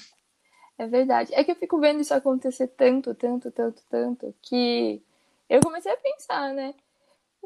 É 0.78 0.86
verdade. 0.86 1.34
É 1.34 1.44
que 1.44 1.52
eu 1.52 1.56
fico 1.56 1.80
vendo 1.80 2.02
isso 2.02 2.14
acontecer 2.14 2.68
tanto, 2.68 3.16
tanto, 3.16 3.50
tanto, 3.50 3.82
tanto, 3.90 4.36
que 4.42 5.02
eu 5.50 5.62
comecei 5.62 5.92
a 5.92 5.98
pensar, 5.98 6.54
né? 6.54 6.76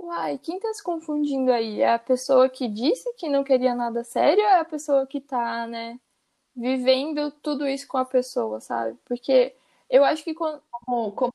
Uai, 0.01 0.37
quem 0.37 0.59
tá 0.59 0.73
se 0.73 0.81
confundindo 0.81 1.51
aí? 1.51 1.81
É 1.81 1.93
a 1.93 1.99
pessoa 1.99 2.49
que 2.49 2.67
disse 2.67 3.13
que 3.15 3.27
não 3.29 3.43
queria 3.43 3.75
nada 3.75 4.03
sério 4.03 4.43
ou 4.43 4.49
é 4.49 4.59
a 4.59 4.65
pessoa 4.65 5.05
que 5.05 5.19
tá, 5.19 5.67
né, 5.67 5.99
vivendo 6.55 7.31
tudo 7.31 7.67
isso 7.67 7.87
com 7.87 7.97
a 7.97 8.05
pessoa, 8.05 8.61
sabe? 8.61 8.97
Porque 9.05 9.55
eu 9.89 10.03
acho 10.05 10.23
que 10.23 10.33
quando. 10.33 10.61
Como, 10.71 11.11
como 11.11 11.33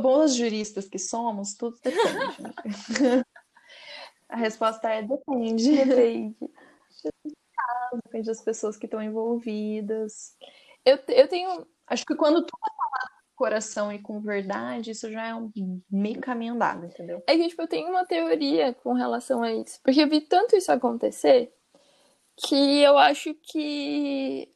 boas 0.00 0.34
juristas 0.34 0.88
que 0.88 0.98
somos, 0.98 1.54
tudo 1.54 1.76
depende. 1.82 2.42
Né? 2.42 2.52
A 4.28 4.36
resposta 4.36 4.88
é 4.88 5.02
depende. 5.02 5.76
Depende. 5.84 6.36
Depende 8.04 8.26
das 8.26 8.40
pessoas 8.40 8.76
que 8.78 8.86
estão 8.86 9.02
envolvidas. 9.02 10.34
Eu, 10.84 10.98
eu 11.08 11.28
tenho. 11.28 11.66
Acho 11.86 12.06
que 12.06 12.14
quando 12.14 12.46
tu 12.46 12.56
coração 13.42 13.92
e 13.92 13.98
com 13.98 14.20
verdade, 14.20 14.92
isso 14.92 15.10
já 15.10 15.26
é 15.26 15.34
um 15.34 15.50
meio 15.90 16.20
caminho 16.20 16.54
andado, 16.54 16.86
entendeu? 16.86 17.24
É 17.26 17.36
que, 17.36 17.48
tipo, 17.48 17.62
eu 17.62 17.66
tenho 17.66 17.88
uma 17.90 18.06
teoria 18.06 18.72
com 18.72 18.92
relação 18.92 19.42
a 19.42 19.52
isso. 19.52 19.80
Porque 19.82 20.00
eu 20.00 20.08
vi 20.08 20.20
tanto 20.20 20.54
isso 20.54 20.70
acontecer 20.70 21.52
que 22.36 22.80
eu 22.80 22.96
acho 22.96 23.34
que. 23.34 24.48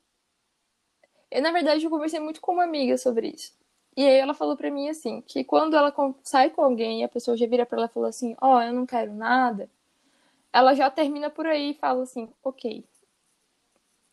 Eu, 1.29 1.42
na 1.42 1.51
verdade, 1.51 1.85
eu 1.85 1.90
conversei 1.90 2.20
muito 2.20 2.40
com 2.40 2.53
uma 2.53 2.62
amiga 2.62 2.96
sobre 2.96 3.31
isso. 3.35 3.53
E 3.96 4.07
aí 4.07 4.18
ela 4.18 4.35
falou 4.35 4.57
pra 4.57 4.70
mim 4.70 4.88
assim, 4.88 5.20
que 5.22 5.42
quando 5.42 5.75
ela 5.75 5.92
sai 6.22 6.51
com 6.51 6.62
alguém 6.62 7.01
e 7.01 7.05
a 7.05 7.09
pessoa 7.09 7.37
já 7.37 7.46
vira 7.46 7.66
pra 7.66 7.79
ela 7.79 7.87
e 7.90 7.94
fala 7.94 8.09
assim, 8.09 8.37
ó, 8.40 8.57
oh, 8.59 8.62
eu 8.62 8.72
não 8.72 8.87
quero 8.87 9.12
nada, 9.14 9.68
ela 10.53 10.75
já 10.75 10.90
termina 10.90 11.31
por 11.31 11.46
aí 11.46 11.70
e 11.70 11.75
fala 11.75 12.03
assim, 12.03 12.29
ok, 12.44 12.85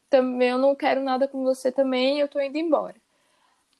também 0.09 0.49
eu 0.49 0.57
não 0.57 0.73
quero 0.73 1.03
nada 1.03 1.27
com 1.27 1.43
você 1.43 1.71
também, 1.71 2.19
eu 2.19 2.29
tô 2.29 2.39
indo 2.39 2.57
embora. 2.57 2.95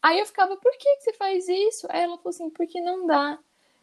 Aí 0.03 0.19
eu 0.19 0.25
ficava, 0.25 0.57
por 0.57 0.71
que, 0.73 0.97
que 0.97 1.01
você 1.03 1.13
faz 1.13 1.47
isso? 1.47 1.87
Aí 1.89 2.01
ela 2.01 2.17
falou 2.17 2.29
assim, 2.29 2.49
porque 2.49 2.81
não 2.81 3.07
dá. 3.07 3.39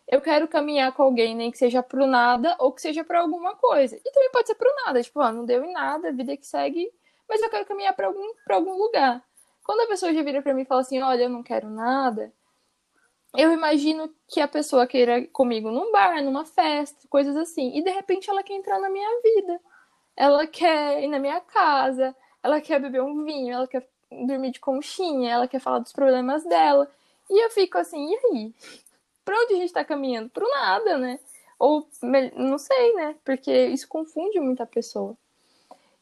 Eu 0.06 0.20
quero 0.20 0.46
caminhar 0.46 0.92
com 0.92 1.02
alguém, 1.02 1.34
nem 1.34 1.50
que 1.50 1.56
seja 1.56 1.82
pro 1.82 2.06
nada 2.06 2.54
ou 2.58 2.72
que 2.72 2.82
seja 2.82 3.02
para 3.02 3.20
alguma 3.20 3.56
coisa. 3.56 3.96
E 3.96 4.12
também 4.12 4.30
pode 4.30 4.46
ser 4.48 4.54
pro 4.54 4.70
nada, 4.84 5.02
tipo, 5.02 5.18
ah, 5.20 5.32
não 5.32 5.46
deu 5.46 5.64
em 5.64 5.72
nada, 5.72 6.12
vida 6.12 6.36
que 6.36 6.46
segue, 6.46 6.92
mas 7.28 7.40
eu 7.40 7.48
quero 7.48 7.64
caminhar 7.64 7.94
para 7.94 8.08
algum, 8.08 8.34
pra 8.44 8.56
algum 8.56 8.76
lugar. 8.76 9.24
Quando 9.64 9.80
a 9.80 9.86
pessoa 9.86 10.12
já 10.12 10.22
vira 10.22 10.42
para 10.42 10.52
mim 10.52 10.62
e 10.62 10.66
fala 10.66 10.82
assim, 10.82 11.00
olha, 11.00 11.22
eu 11.22 11.30
não 11.30 11.42
quero 11.42 11.70
nada, 11.70 12.32
eu 13.36 13.52
imagino 13.52 14.12
que 14.28 14.40
a 14.40 14.48
pessoa 14.48 14.86
queira 14.86 15.26
comigo 15.28 15.70
num 15.70 15.92
bar, 15.92 16.22
numa 16.22 16.44
festa, 16.44 17.06
coisas 17.08 17.36
assim. 17.36 17.76
E 17.78 17.82
de 17.82 17.90
repente 17.90 18.28
ela 18.28 18.42
quer 18.42 18.54
entrar 18.54 18.78
na 18.80 18.90
minha 18.90 19.08
vida. 19.22 19.60
Ela 20.16 20.46
quer 20.46 21.02
ir 21.02 21.06
na 21.06 21.18
minha 21.18 21.40
casa, 21.40 22.14
ela 22.42 22.60
quer 22.60 22.80
beber 22.80 23.02
um 23.02 23.24
vinho, 23.24 23.54
ela 23.54 23.68
quer 23.68 23.88
dormir 24.10 24.50
de 24.52 24.60
conchinha, 24.60 25.32
ela 25.32 25.48
quer 25.48 25.60
falar 25.60 25.78
dos 25.78 25.92
problemas 25.92 26.44
dela. 26.44 26.90
E 27.28 27.44
eu 27.44 27.50
fico 27.50 27.78
assim, 27.78 28.10
e 28.10 28.16
aí? 28.26 28.54
Pra 29.24 29.36
onde 29.36 29.54
a 29.54 29.56
gente 29.56 29.72
tá 29.72 29.84
caminhando? 29.84 30.28
Pro 30.30 30.48
nada, 30.48 30.98
né? 30.98 31.18
Ou, 31.58 31.86
não 32.34 32.58
sei, 32.58 32.94
né? 32.94 33.14
Porque 33.24 33.66
isso 33.66 33.86
confunde 33.86 34.40
muito 34.40 34.62
a 34.62 34.66
pessoa. 34.66 35.16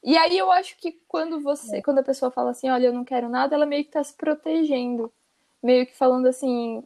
E 0.03 0.17
aí 0.17 0.39
eu 0.39 0.51
acho 0.51 0.77
que 0.79 0.93
quando 1.09 1.41
você, 1.41 1.79
é. 1.79 1.83
quando 1.83 1.99
a 1.99 2.05
pessoa 2.05 2.31
fala 2.31 2.53
assim, 2.53 2.71
olha, 2.71 2.87
eu 2.87 2.93
não 2.93 3.05
quero 3.05 3.29
nada, 3.29 3.55
ela 3.55 3.67
meio 3.67 3.85
que 3.85 3.91
tá 3.91 4.03
se 4.03 4.15
protegendo. 4.15 5.13
Meio 5.63 5.85
que 5.87 5.97
falando 5.97 6.27
assim. 6.27 6.85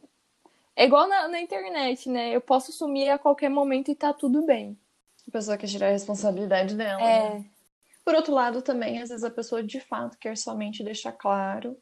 É 0.75 0.85
igual 0.85 1.07
na, 1.07 1.27
na 1.27 1.39
internet, 1.39 2.09
né? 2.09 2.31
Eu 2.35 2.41
posso 2.41 2.71
sumir 2.71 3.09
a 3.09 3.19
qualquer 3.19 3.49
momento 3.49 3.91
e 3.91 3.95
tá 3.95 4.11
tudo 4.11 4.43
bem. 4.43 4.75
A 5.27 5.31
pessoa 5.31 5.57
quer 5.57 5.67
tirar 5.67 5.87
a 5.87 5.91
responsabilidade 5.91 6.75
dela. 6.75 7.01
É. 7.01 7.29
Né? 7.29 7.45
Por 8.03 8.15
outro 8.15 8.33
lado, 8.33 8.61
também, 8.61 9.01
às 9.01 9.09
vezes 9.09 9.23
a 9.23 9.31
pessoa 9.31 9.63
de 9.63 9.79
fato 9.79 10.17
quer 10.17 10.37
somente 10.37 10.83
deixar 10.83 11.13
claro 11.13 11.77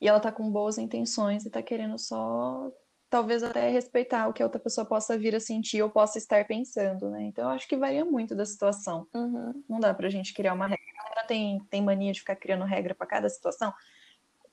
e 0.00 0.08
ela 0.08 0.20
tá 0.20 0.32
com 0.32 0.50
boas 0.50 0.78
intenções 0.78 1.44
e 1.44 1.50
tá 1.50 1.62
querendo 1.62 1.98
só 1.98 2.70
talvez 3.08 3.42
até 3.42 3.70
respeitar 3.70 4.28
o 4.28 4.32
que 4.32 4.42
a 4.42 4.46
outra 4.46 4.60
pessoa 4.60 4.84
possa 4.84 5.16
vir 5.16 5.34
a 5.34 5.40
sentir 5.40 5.82
ou 5.82 5.90
possa 5.90 6.18
estar 6.18 6.46
pensando, 6.46 7.08
né? 7.10 7.24
Então 7.24 7.44
eu 7.44 7.50
acho 7.50 7.68
que 7.68 7.76
varia 7.76 8.04
muito 8.04 8.34
da 8.34 8.44
situação. 8.44 9.06
Uhum. 9.14 9.64
Não 9.68 9.78
dá 9.78 9.94
pra 9.94 10.08
gente 10.08 10.34
criar 10.34 10.54
uma 10.54 10.66
regra. 10.66 10.84
A 11.16 11.24
tem, 11.24 11.58
tem 11.70 11.82
mania 11.82 12.12
de 12.12 12.20
ficar 12.20 12.36
criando 12.36 12.64
regra 12.64 12.94
para 12.94 13.06
cada 13.06 13.28
situação. 13.28 13.72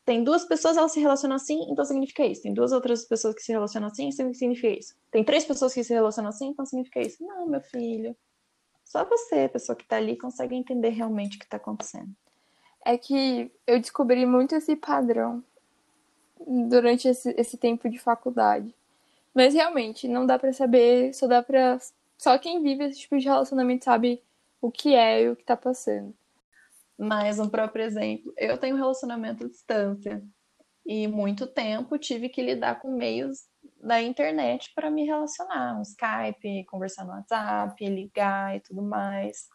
Tem 0.05 0.23
duas 0.23 0.45
pessoas, 0.45 0.77
elas 0.77 0.91
se 0.91 0.99
relacionam 0.99 1.35
assim, 1.35 1.65
então 1.69 1.83
significa 1.83 2.25
isso. 2.25 2.41
Tem 2.43 2.53
duas 2.53 2.71
outras 2.71 3.05
pessoas 3.05 3.33
que 3.33 3.41
se 3.41 3.51
relacionam 3.51 3.87
assim, 3.87 4.11
significa 4.11 4.67
isso. 4.67 4.95
Tem 5.09 5.23
três 5.23 5.45
pessoas 5.45 5.73
que 5.73 5.83
se 5.83 5.93
relacionam 5.93 6.29
assim, 6.29 6.47
então 6.47 6.65
significa 6.65 7.01
isso. 7.01 7.23
Não, 7.23 7.47
meu 7.47 7.61
filho. 7.61 8.15
Só 8.93 9.03
você, 9.03 9.49
pessoa 9.49 9.75
que 9.75 9.87
tá 9.87 9.95
ali, 9.95 10.15
consegue 10.15 10.53
entender 10.53 10.89
realmente 10.89 11.35
o 11.35 11.39
que 11.39 11.47
tá 11.47 11.57
acontecendo. 11.57 12.15
É 12.85 12.95
que 12.95 13.51
eu 13.65 13.79
descobri 13.79 14.23
muito 14.23 14.53
esse 14.53 14.75
padrão 14.75 15.43
durante 16.39 17.07
esse, 17.07 17.33
esse 17.35 17.57
tempo 17.57 17.89
de 17.89 17.97
faculdade. 17.97 18.71
Mas 19.33 19.55
realmente, 19.55 20.07
não 20.07 20.27
dá 20.27 20.37
para 20.37 20.53
saber, 20.53 21.11
só 21.15 21.25
dá 21.25 21.41
pra. 21.41 21.79
Só 22.19 22.37
quem 22.37 22.61
vive 22.61 22.83
esse 22.83 22.99
tipo 22.99 23.17
de 23.17 23.25
relacionamento 23.25 23.83
sabe 23.83 24.21
o 24.61 24.69
que 24.69 24.93
é 24.93 25.23
e 25.23 25.29
o 25.31 25.35
que 25.35 25.43
tá 25.43 25.57
passando. 25.57 26.13
Mais 26.95 27.39
um 27.39 27.49
próprio 27.49 27.83
exemplo. 27.83 28.31
Eu 28.37 28.59
tenho 28.59 28.75
um 28.75 28.79
relacionamento 28.79 29.43
à 29.43 29.47
distância. 29.47 30.23
E 30.85 31.07
muito 31.07 31.47
tempo 31.47 31.97
tive 31.97 32.29
que 32.29 32.43
lidar 32.43 32.79
com 32.79 32.95
meios 32.95 33.47
da 33.83 34.01
internet 34.01 34.71
para 34.73 34.89
me 34.89 35.05
relacionar. 35.05 35.77
Um 35.77 35.81
Skype, 35.81 36.65
conversar 36.65 37.03
no 37.03 37.11
WhatsApp, 37.11 37.85
ligar 37.85 38.55
e 38.55 38.61
tudo 38.61 38.81
mais. 38.81 39.47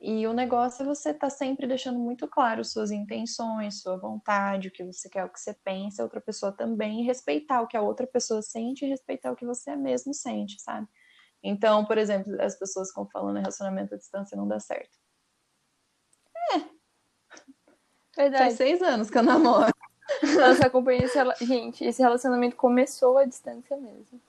E 0.00 0.26
o 0.26 0.32
negócio 0.32 0.82
é 0.82 0.86
você 0.86 1.10
estar 1.10 1.28
tá 1.28 1.30
sempre 1.30 1.66
deixando 1.66 1.98
muito 1.98 2.26
claro 2.26 2.64
suas 2.64 2.90
intenções, 2.90 3.80
sua 3.80 3.96
vontade, 3.96 4.68
o 4.68 4.72
que 4.72 4.84
você 4.84 5.08
quer, 5.08 5.24
o 5.24 5.28
que 5.28 5.38
você 5.38 5.54
pensa, 5.64 6.02
a 6.02 6.04
outra 6.04 6.20
pessoa 6.20 6.52
também, 6.52 7.04
respeitar 7.04 7.60
o 7.60 7.66
que 7.66 7.76
a 7.76 7.82
outra 7.82 8.06
pessoa 8.06 8.42
sente 8.42 8.84
e 8.84 8.88
respeitar 8.88 9.30
o 9.30 9.36
que 9.36 9.46
você 9.46 9.76
mesmo 9.76 10.12
sente, 10.12 10.60
sabe? 10.60 10.88
Então, 11.42 11.84
por 11.84 11.98
exemplo, 11.98 12.40
as 12.40 12.56
pessoas 12.56 12.88
ficam 12.88 13.08
falando 13.10 13.38
relacionamento 13.38 13.94
à 13.94 13.98
distância 13.98 14.36
não 14.36 14.46
dá 14.46 14.58
certo. 14.58 14.96
É. 16.52 16.58
Verdade. 18.16 18.44
Faz 18.44 18.54
seis 18.54 18.82
anos 18.82 19.10
que 19.10 19.18
eu 19.18 19.22
namoro. 19.22 19.72
Nossa, 20.38 20.66
acompanhei 20.66 21.04
esse 21.04 21.18
Gente, 21.44 21.84
esse 21.84 22.02
relacionamento 22.02 22.56
começou 22.56 23.18
à 23.18 23.24
distância 23.24 23.76
mesmo. 23.76 24.20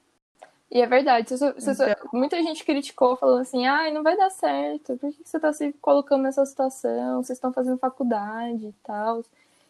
E 0.72 0.82
é 0.82 0.88
verdade, 0.88 1.30
você, 1.30 1.52
você, 1.54 1.72
então... 1.72 2.10
muita 2.12 2.42
gente 2.42 2.66
criticou, 2.66 3.16
falando 3.16 3.42
assim, 3.42 3.68
ai, 3.68 3.92
não 3.92 4.02
vai 4.02 4.18
dar 4.18 4.32
certo, 4.32 4.98
por 4.98 5.12
que 5.12 5.24
você 5.24 5.38
está 5.38 5.54
se 5.54 5.72
colocando 5.74 6.24
nessa 6.24 6.44
situação? 6.48 7.22
Vocês 7.22 7.38
estão 7.38 7.54
fazendo 7.54 7.78
faculdade 7.78 8.66
e 8.66 8.74
tal. 8.84 9.24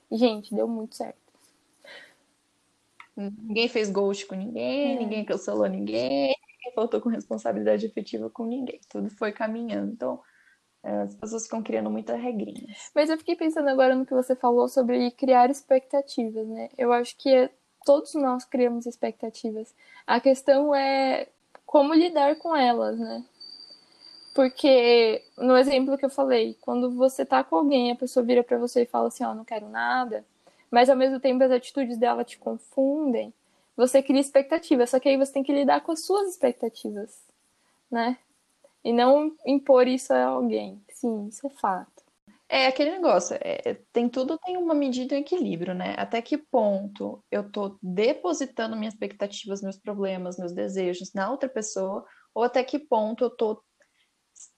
E, 0.10 0.16
gente, 0.18 0.56
deu 0.56 0.66
muito 0.66 0.96
certo. 0.96 1.18
Ninguém 3.16 3.68
fez 3.68 3.92
ghost 3.92 4.26
com 4.26 4.36
ninguém, 4.36 4.96
é. 4.96 5.00
ninguém 5.00 5.26
cancelou 5.26 5.68
ninguém, 5.68 6.36
ninguém 6.38 6.74
faltou 6.74 7.02
com 7.02 7.10
responsabilidade 7.10 7.86
efetiva 7.86 8.30
com 8.30 8.46
ninguém. 8.46 8.80
Tudo 8.90 9.10
foi 9.10 9.32
caminhando. 9.32 9.92
Então, 9.92 10.22
as 10.84 11.16
pessoas 11.16 11.44
ficam 11.44 11.64
criando 11.64 11.90
muita 11.90 12.16
regrinha. 12.16 12.76
Mas 12.94 13.10
eu 13.10 13.18
fiquei 13.18 13.36
pensando 13.36 13.70
agora 13.70 13.96
no 13.96 14.06
que 14.06 14.14
você 14.14 14.36
falou 14.36 14.68
sobre 14.68 15.12
criar 15.12 15.50
expectativas, 15.50 16.48
né? 16.48 16.70
Eu 16.78 16.92
acho 16.92 17.16
que 17.18 17.30
é, 17.30 17.50
todos 17.86 18.14
nós 18.16 18.44
criamos 18.44 18.86
expectativas. 18.86 19.74
A 20.06 20.20
questão 20.20 20.76
é 20.76 21.28
como 21.66 21.94
lidar 21.94 22.36
com 22.36 22.56
elas, 22.56 23.00
né? 23.00 23.24
Porque, 24.36 25.24
no 25.38 25.56
exemplo 25.56 25.98
que 25.98 26.06
eu 26.06 26.10
falei, 26.10 26.58
quando 26.62 26.92
você 26.92 27.24
tá 27.26 27.44
com 27.44 27.56
alguém, 27.56 27.92
a 27.92 27.96
pessoa 27.96 28.26
vira 28.26 28.44
para 28.44 28.58
você 28.58 28.82
e 28.82 28.88
fala 28.88 29.08
assim, 29.08 29.24
ó, 29.24 29.32
oh, 29.32 29.36
não 29.36 29.46
quero 29.46 29.70
nada, 29.70 30.26
mas 30.72 30.90
ao 30.90 30.96
mesmo 30.96 31.20
tempo 31.20 31.44
as 31.44 31.52
atitudes 31.52 31.98
dela 31.98 32.24
te 32.24 32.38
confundem, 32.40 33.32
você 33.78 34.02
cria 34.02 34.20
expectativas, 34.20 34.90
só 34.90 35.00
que 35.00 35.08
aí 35.08 35.18
você 35.18 35.34
tem 35.34 35.44
que 35.44 35.54
lidar 35.54 35.82
com 35.82 35.92
as 35.92 36.04
suas 36.04 36.30
expectativas, 36.30 37.22
né? 37.92 38.18
E 38.84 38.92
não 38.92 39.36
impor 39.46 39.88
isso 39.88 40.14
a 40.14 40.26
alguém. 40.26 40.84
Sim, 40.92 41.28
isso 41.28 41.46
é 41.48 41.50
fato. 41.50 42.04
É 42.50 42.68
aquele 42.68 42.92
negócio, 42.92 43.36
é, 43.42 43.80
tem 43.92 44.08
tudo 44.08 44.38
tem 44.38 44.58
uma 44.58 44.76
medida 44.76 45.16
e 45.16 45.18
um 45.18 45.22
equilíbrio, 45.22 45.74
né? 45.74 45.96
Até 45.98 46.22
que 46.22 46.38
ponto 46.38 47.24
eu 47.32 47.50
tô 47.50 47.80
depositando 47.82 48.76
minhas 48.76 48.94
expectativas, 48.94 49.62
meus 49.62 49.80
problemas, 49.80 50.38
meus 50.38 50.54
desejos 50.54 51.14
na 51.16 51.32
outra 51.32 51.50
pessoa, 51.50 52.06
ou 52.36 52.44
até 52.44 52.64
que 52.64 52.78
ponto 52.78 53.24
eu 53.24 53.30
tô 53.32 53.64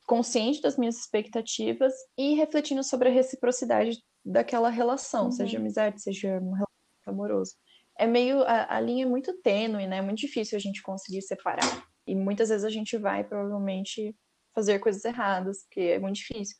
consciente 0.05 0.61
das 0.61 0.77
minhas 0.77 0.97
expectativas 0.97 1.93
e 2.17 2.35
refletindo 2.35 2.83
sobre 2.83 3.09
a 3.09 3.11
reciprocidade 3.11 4.03
daquela 4.25 4.69
relação, 4.69 5.25
uhum. 5.25 5.31
seja 5.31 5.57
amizade, 5.57 6.01
seja 6.01 6.27
um 6.27 6.51
relacionamento 6.51 7.07
amoroso. 7.07 7.53
É 7.97 8.05
meio. 8.05 8.41
A, 8.43 8.75
a, 8.75 8.79
linha 8.79 9.05
é 9.05 9.09
muito 9.09 9.33
tênue, 9.41 9.87
né? 9.87 9.97
É 9.97 10.01
muito 10.01 10.19
difícil 10.19 10.57
a 10.57 10.59
gente 10.59 10.81
conseguir 10.81 11.21
separar. 11.21 11.87
E 12.05 12.15
muitas 12.15 12.49
vezes 12.49 12.63
a 12.63 12.69
gente 12.69 12.97
vai, 12.97 13.23
provavelmente, 13.23 14.15
fazer 14.53 14.79
coisas 14.79 15.03
erradas, 15.03 15.63
porque 15.63 15.81
é 15.81 15.99
muito 15.99 16.17
difícil. 16.17 16.57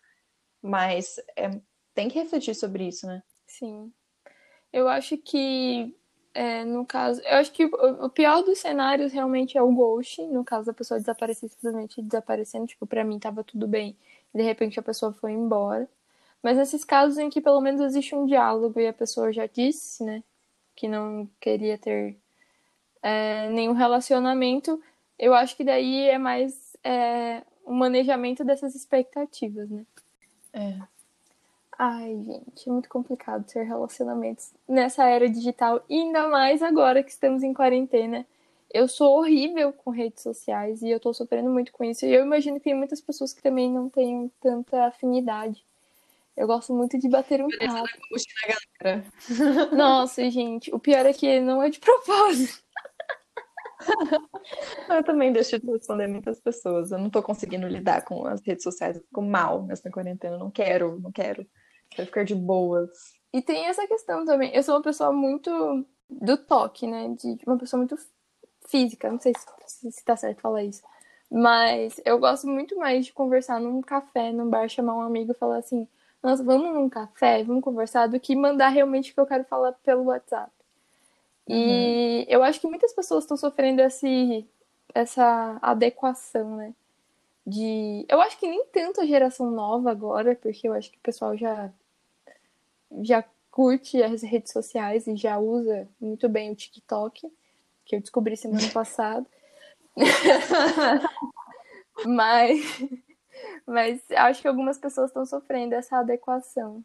Mas 0.62 1.16
é, 1.38 1.50
tem 1.94 2.10
que 2.10 2.20
refletir 2.20 2.56
sobre 2.56 2.88
isso, 2.88 3.06
né? 3.06 3.22
Sim. 3.48 3.94
Eu 4.74 4.88
acho 4.88 5.18
que, 5.18 5.96
é, 6.34 6.66
no 6.66 6.86
caso. 6.86 7.22
Eu 7.22 7.38
acho 7.38 7.52
que 7.52 7.66
o, 7.66 8.10
pior 8.10 8.44
dos 8.44 8.60
cenários 8.60 9.14
realmente 9.14 9.58
é 9.58 9.62
o 9.62 9.72
ghost. 9.72 10.22
No 10.24 10.44
caso 10.44 10.66
da 10.66 10.74
pessoa 10.74 11.00
desaparecer, 11.00 11.50
simplesmente 11.50 12.02
desaparecendo. 12.02 12.68
Tipo, 12.68 12.86
pra 12.86 13.04
mim 13.04 13.20
tava 13.20 13.44
tudo 13.44 13.68
bem. 13.68 13.96
De 14.34 14.42
repente 14.42 14.80
a 14.80 14.84
pessoa 14.84 15.14
foi 15.14 15.32
embora. 15.32 15.88
Mas 16.46 16.58
nesses 16.58 16.84
casos 16.84 17.18
em 17.18 17.30
que 17.30 17.42
pelo 17.42 17.60
menos 17.60 17.82
existe 17.82 18.14
um 18.14 18.26
diálogo 18.28 18.80
e 18.80 18.88
a 18.88 18.94
pessoa 18.94 19.34
já 19.34 19.48
disse, 19.48 20.04
né, 20.04 20.24
que 20.76 20.88
não 20.88 21.28
queria 21.40 21.76
ter 21.76 22.20
é, 23.02 23.50
nenhum 23.50 23.74
relacionamento, 23.74 24.80
eu 25.18 25.34
acho 25.34 25.56
que 25.56 25.64
daí 25.64 26.10
é 26.10 26.18
mais 26.18 26.76
é, 26.84 27.42
o 27.66 27.74
manejamento 27.74 28.44
dessas 28.44 28.76
expectativas, 28.76 29.70
né? 29.70 29.86
É. 30.54 30.78
Ai, 31.78 32.18
gente, 32.24 32.70
é 32.70 32.72
muito 32.72 32.88
complicado 32.88 33.46
ter 33.46 33.64
relacionamentos 33.64 34.52
nessa 34.68 35.04
era 35.06 35.30
digital, 35.30 35.84
ainda 35.90 36.30
mais 36.30 36.62
agora 36.62 37.04
que 37.04 37.12
estamos 37.12 37.44
em 37.44 37.54
quarentena. 37.54 38.26
Eu 38.74 38.88
sou 38.88 39.20
horrível 39.20 39.72
com 39.74 39.90
redes 39.90 40.24
sociais 40.24 40.82
e 40.82 40.90
eu 40.90 41.00
tô 41.00 41.14
sofrendo 41.14 41.50
muito 41.50 41.72
com 41.72 41.84
isso. 41.84 42.06
E 42.06 42.14
eu 42.14 42.24
imagino 42.24 42.58
que 42.58 42.66
tem 42.66 42.74
muitas 42.74 43.02
pessoas 43.02 43.34
que 43.34 43.42
também 43.42 43.72
não 43.72 43.90
tenham 43.90 44.30
tanta 44.42 44.86
afinidade. 44.86 45.64
Eu 46.36 46.48
gosto 46.48 46.74
muito 46.74 46.98
de 47.00 47.08
bater 47.08 47.42
um 47.42 47.48
papo. 47.48 47.88
Nossa, 49.72 50.30
gente, 50.30 50.74
o 50.74 50.80
pior 50.80 51.06
é 51.06 51.14
que 51.14 51.40
não 51.40 51.64
é 51.64 51.70
de 51.70 51.80
propósito. 51.80 52.65
eu 54.90 55.04
também 55.04 55.32
deixo 55.32 55.60
de 55.60 55.66
responder 55.72 56.08
muitas 56.08 56.40
pessoas. 56.40 56.92
Eu 56.92 57.00
não 57.00 57.10
tô 57.10 57.22
conseguindo 57.22 57.68
lidar 57.68 58.04
com 58.04 58.26
as 58.26 58.42
redes 58.42 58.64
sociais. 58.64 58.98
Eu 58.98 59.04
fico 59.04 59.22
mal 59.22 59.64
nessa 59.64 59.90
quarentena. 59.90 60.36
Eu 60.36 60.40
não 60.40 60.52
quero, 60.52 61.00
não 61.00 61.12
quero. 61.12 61.46
Quero 61.90 62.08
ficar 62.08 62.24
de 62.24 62.36
boas. 62.36 62.90
E 63.34 63.42
tem 63.42 63.66
essa 63.66 63.88
questão 63.88 64.26
também. 64.26 64.54
Eu 64.54 64.64
sou 64.64 64.76
uma 64.76 64.82
pessoa 64.82 65.12
muito 65.12 65.86
do 66.10 66.38
toque, 66.38 66.88
né? 66.88 67.10
De 67.20 67.38
uma 67.46 67.58
pessoa 67.58 67.80
muito 67.80 67.98
física. 68.68 69.12
Não 69.12 69.20
sei 69.20 69.34
se, 69.66 69.92
se 69.92 70.04
tá 70.04 70.16
certo 70.16 70.42
falar 70.42 70.64
isso. 70.64 70.82
Mas 71.30 72.00
eu 72.06 72.20
gosto 72.20 72.48
muito 72.48 72.78
mais 72.78 73.06
de 73.06 73.14
conversar 73.14 73.60
num 73.60 73.82
café, 73.82 74.32
num 74.32 74.50
bar, 74.50 74.70
chamar 74.70 74.96
um 74.96 75.02
amigo 75.02 75.32
e 75.32 75.36
falar 75.36 75.58
assim: 75.58 75.88
vamos 76.22 76.74
num 76.74 76.90
café, 76.90 77.44
vamos 77.44 77.64
conversar, 77.64 78.08
do 78.08 78.20
que 78.20 78.36
mandar 78.36 78.70
realmente 78.70 79.12
o 79.12 79.14
que 79.14 79.20
eu 79.20 79.26
quero 79.26 79.44
falar 79.46 79.74
pelo 79.84 80.06
WhatsApp. 80.06 80.52
Uhum. 81.48 81.56
E 81.58 82.26
eu 82.28 82.44
acho 82.44 82.60
que 82.60 82.68
muitas 82.68 82.94
pessoas 82.94 83.24
estão 83.24 83.38
sofrendo 83.38 83.82
esse, 83.82 84.48
essa 84.94 85.58
adequação, 85.62 86.58
né? 86.58 86.74
De. 87.46 88.06
Eu 88.10 88.20
acho 88.22 88.38
que 88.40 88.48
nem 88.48 88.66
tanto 88.68 89.02
a 89.02 89.06
geração 89.06 89.52
nova 89.52 89.92
agora, 89.92 90.36
porque 90.36 90.68
eu 90.68 90.74
acho 90.74 90.92
que 90.92 90.98
o 90.98 91.02
pessoal 91.02 91.38
já, 91.38 91.72
já 93.04 93.24
curte 93.52 94.02
as 94.02 94.24
redes 94.24 94.52
sociais 94.52 95.08
e 95.08 95.16
já 95.16 95.38
usa 95.38 95.88
muito 96.02 96.28
bem 96.28 96.52
o 96.52 96.56
TikTok, 96.56 97.32
que 97.86 97.96
eu 97.96 98.02
descobri 98.02 98.36
semana 98.36 98.68
passada. 98.74 99.26
Mas 102.06 102.60
mas 103.66 104.02
acho 104.12 104.42
que 104.42 104.48
algumas 104.48 104.78
pessoas 104.78 105.10
estão 105.10 105.26
sofrendo 105.26 105.76
essa 105.76 105.98
adequação 105.98 106.84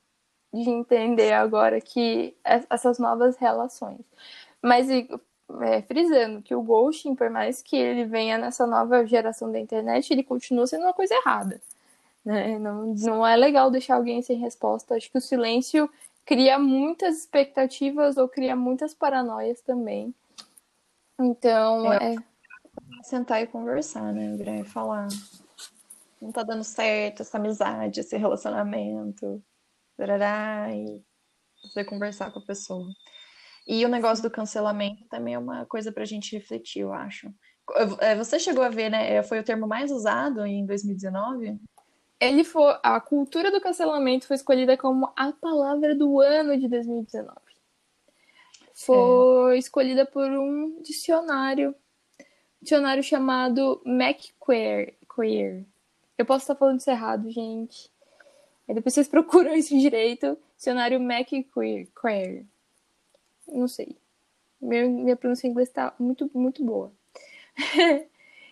de 0.53 0.69
entender 0.69 1.33
agora 1.33 1.81
que 1.81 2.37
essas 2.45 2.99
novas 2.99 3.37
relações. 3.37 4.01
Mas 4.63 4.89
é, 4.91 5.83
frisando 5.83 6.43
que 6.43 6.55
o 6.55 6.63
ghosting, 6.63 7.15
por 7.15 7.31
mais 7.31 7.63
que 7.63 7.77
ele 7.77 8.05
venha 8.05 8.39
nessa 8.39 8.67
nova 8.67 9.05
geração 9.07 9.51
da 9.51 9.59
internet, 9.59 10.11
ele 10.11 10.23
continua 10.23 10.67
sendo 10.67 10.85
uma 10.85 10.95
coisa 10.95 11.15
errada. 11.15 11.61
Né? 12.25 12.59
Não, 12.59 12.95
não 12.95 13.27
é 13.27 13.37
legal 13.37 13.71
deixar 13.71 13.97
alguém 13.97 14.23
sem 14.23 14.39
resposta. 14.39 14.95
Acho 14.95 15.11
que 15.11 15.19
o 15.19 15.23
silêncio 15.23 15.91
cria 16.25 16.59
muitas 16.59 17.19
expectativas 17.19 18.17
ou 18.17 18.29
cria 18.29 18.55
muitas 18.55 18.95
paranoias 18.95 19.61
também. 19.61 20.15
Então, 21.19 21.93
é. 21.93 22.15
é... 22.15 22.17
Sentar 23.03 23.43
e 23.43 23.47
conversar, 23.47 24.13
né, 24.13 24.27
André? 24.27 24.65
Falar 24.65 25.09
não 26.21 26.31
tá 26.31 26.43
dando 26.43 26.63
certo 26.63 27.23
essa 27.23 27.39
amizade, 27.39 28.01
esse 28.01 28.17
relacionamento, 28.17 29.43
tarará, 29.97 30.69
e 30.75 31.03
você 31.63 31.85
conversar 31.85 32.31
com 32.31 32.41
a 32.41 32.45
pessoa. 32.45 32.87
E 33.73 33.85
o 33.85 33.89
negócio 33.89 34.21
do 34.21 34.29
cancelamento 34.29 35.05
também 35.05 35.35
é 35.35 35.39
uma 35.39 35.65
coisa 35.65 35.93
pra 35.93 36.05
gente 36.05 36.35
refletir, 36.35 36.81
eu 36.81 36.93
acho. 36.93 37.33
É, 38.01 38.17
você 38.17 38.37
chegou 38.37 38.65
a 38.65 38.69
ver, 38.69 38.91
né? 38.91 39.15
É, 39.15 39.23
foi 39.23 39.39
o 39.39 39.45
termo 39.45 39.65
mais 39.69 39.93
usado 39.93 40.45
em 40.45 40.67
2019? 40.67 41.57
Ele 42.19 42.43
foi. 42.43 42.77
A 42.83 43.01
cultura 43.01 43.49
do 43.53 43.61
cancelamento 43.61 44.27
foi 44.27 44.35
escolhida 44.35 44.77
como 44.77 45.13
a 45.17 45.33
palavra 45.33 45.95
do 45.95 46.19
ano 46.19 46.59
de 46.59 46.67
2019. 46.67 47.33
Foi 48.75 49.55
é. 49.55 49.59
escolhida 49.59 50.05
por 50.05 50.29
um 50.29 50.83
dicionário. 50.83 51.73
Dicionário 52.61 53.05
chamado 53.05 53.81
MacQueer. 53.87 54.97
Queer, 55.15 55.65
eu 56.19 56.27
posso 56.27 56.43
estar 56.43 56.57
falando 56.57 56.81
isso 56.81 56.91
errado, 56.91 57.31
gente. 57.31 57.89
Aí 58.69 58.75
depois 58.75 58.95
vocês 58.95 59.07
procuram 59.09 59.55
isso 59.55 59.79
direito. 59.79 60.37
Dicionário 60.57 61.01
Mac 61.01 61.29
Queer. 61.29 61.87
Não 63.53 63.69
sei. 63.69 63.97
Minha, 64.61 64.89
minha 64.89 65.17
pronúncia 65.17 65.47
em 65.47 65.51
inglês 65.51 65.69
está 65.69 65.95
muito, 65.99 66.31
muito 66.35 66.65
boa. 66.65 66.93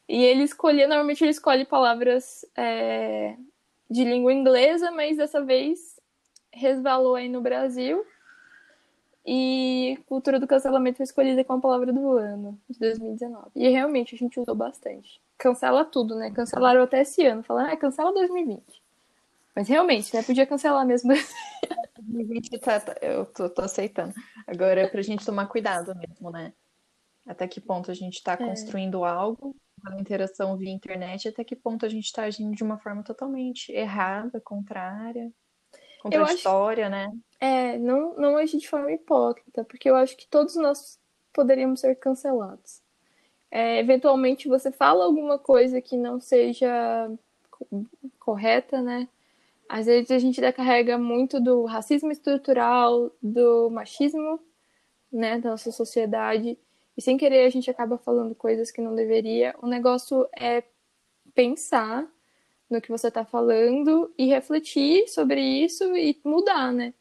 e 0.08 0.24
ele 0.24 0.42
escolheu, 0.42 0.88
normalmente 0.88 1.22
ele 1.22 1.30
escolhe 1.30 1.64
palavras 1.64 2.44
é, 2.56 3.36
de 3.90 4.04
língua 4.04 4.32
inglesa, 4.32 4.90
mas 4.90 5.16
dessa 5.16 5.42
vez 5.42 5.98
resvalou 6.52 7.14
aí 7.14 7.28
no 7.28 7.40
Brasil. 7.40 8.04
E 9.26 9.98
cultura 10.06 10.40
do 10.40 10.46
cancelamento 10.46 10.96
foi 10.96 11.04
escolhida 11.04 11.44
como 11.44 11.58
a 11.58 11.62
palavra 11.62 11.92
do 11.92 12.12
ano, 12.12 12.58
de 12.68 12.78
2019. 12.78 13.50
E 13.54 13.68
realmente 13.68 14.14
a 14.14 14.18
gente 14.18 14.40
usou 14.40 14.54
bastante 14.54 15.20
cancela 15.38 15.84
tudo, 15.84 16.16
né? 16.16 16.30
Cancelaram 16.32 16.82
até 16.82 17.00
esse 17.02 17.24
ano, 17.24 17.42
falando, 17.42 17.70
ah, 17.70 17.76
cancela 17.76 18.12
2020. 18.12 18.60
Mas 19.54 19.68
realmente, 19.68 20.14
né? 20.14 20.22
Podia 20.22 20.44
cancelar 20.44 20.84
mesmo. 20.84 21.12
2020 22.02 22.58
tá, 22.58 22.80
tá, 22.80 22.96
eu 23.02 23.26
tô, 23.26 23.48
tô, 23.50 23.62
aceitando. 23.62 24.14
Agora 24.46 24.80
é 24.80 24.88
pra 24.88 25.02
gente 25.02 25.24
tomar 25.24 25.46
cuidado 25.46 25.94
mesmo, 25.96 26.30
né? 26.30 26.52
Até 27.26 27.46
que 27.46 27.60
ponto 27.60 27.90
a 27.90 27.94
gente 27.94 28.22
tá 28.22 28.32
é. 28.32 28.36
construindo 28.36 29.04
algo, 29.04 29.54
uma 29.82 30.00
interação 30.00 30.56
via 30.56 30.70
internet, 30.70 31.28
até 31.28 31.44
que 31.44 31.54
ponto 31.54 31.84
a 31.84 31.88
gente 31.88 32.12
tá 32.12 32.22
agindo 32.22 32.54
de 32.54 32.62
uma 32.62 32.78
forma 32.78 33.02
totalmente 33.02 33.70
errada, 33.72 34.40
contrária, 34.40 35.30
contraditória, 36.00 36.86
acho, 36.86 36.90
né? 36.90 37.12
É, 37.40 37.78
não, 37.78 38.14
não 38.16 38.36
agir 38.36 38.58
de 38.58 38.68
forma 38.68 38.92
hipócrita, 38.92 39.64
porque 39.64 39.88
eu 39.90 39.96
acho 39.96 40.16
que 40.16 40.26
todos 40.26 40.56
nós 40.56 40.98
poderíamos 41.32 41.80
ser 41.80 41.94
cancelados. 41.96 42.82
é, 43.50 43.78
eventualmente 43.78 44.48
você 44.48 44.72
fala 44.72 45.04
alguma 45.04 45.38
coisa 45.38 45.80
que 45.80 45.96
não 45.96 46.20
seja 46.20 47.10
correta, 48.18 48.82
né? 48.82 49.08
Às 49.68 49.86
vezes 49.86 50.10
a 50.10 50.18
gente 50.18 50.40
carrega 50.52 50.96
muito 50.96 51.40
do 51.40 51.64
racismo 51.64 52.10
estrutural, 52.10 53.12
do 53.22 53.68
machismo, 53.70 54.40
né, 55.12 55.38
da 55.38 55.50
nossa 55.50 55.70
sociedade, 55.70 56.58
e 56.96 57.02
sem 57.02 57.16
querer 57.16 57.44
a 57.44 57.50
gente 57.50 57.70
acaba 57.70 57.98
falando 57.98 58.34
coisas 58.34 58.70
que 58.70 58.80
não 58.80 58.94
deveria. 58.94 59.54
O 59.62 59.66
negócio 59.66 60.26
é 60.36 60.64
pensar 61.34 62.06
no 62.68 62.80
que 62.80 62.90
você 62.90 63.08
está 63.08 63.24
falando 63.24 64.12
e 64.18 64.26
refletir 64.26 65.08
sobre 65.08 65.40
isso 65.40 65.96
e 65.96 66.18
mudar, 66.24 66.72
né? 66.72 66.92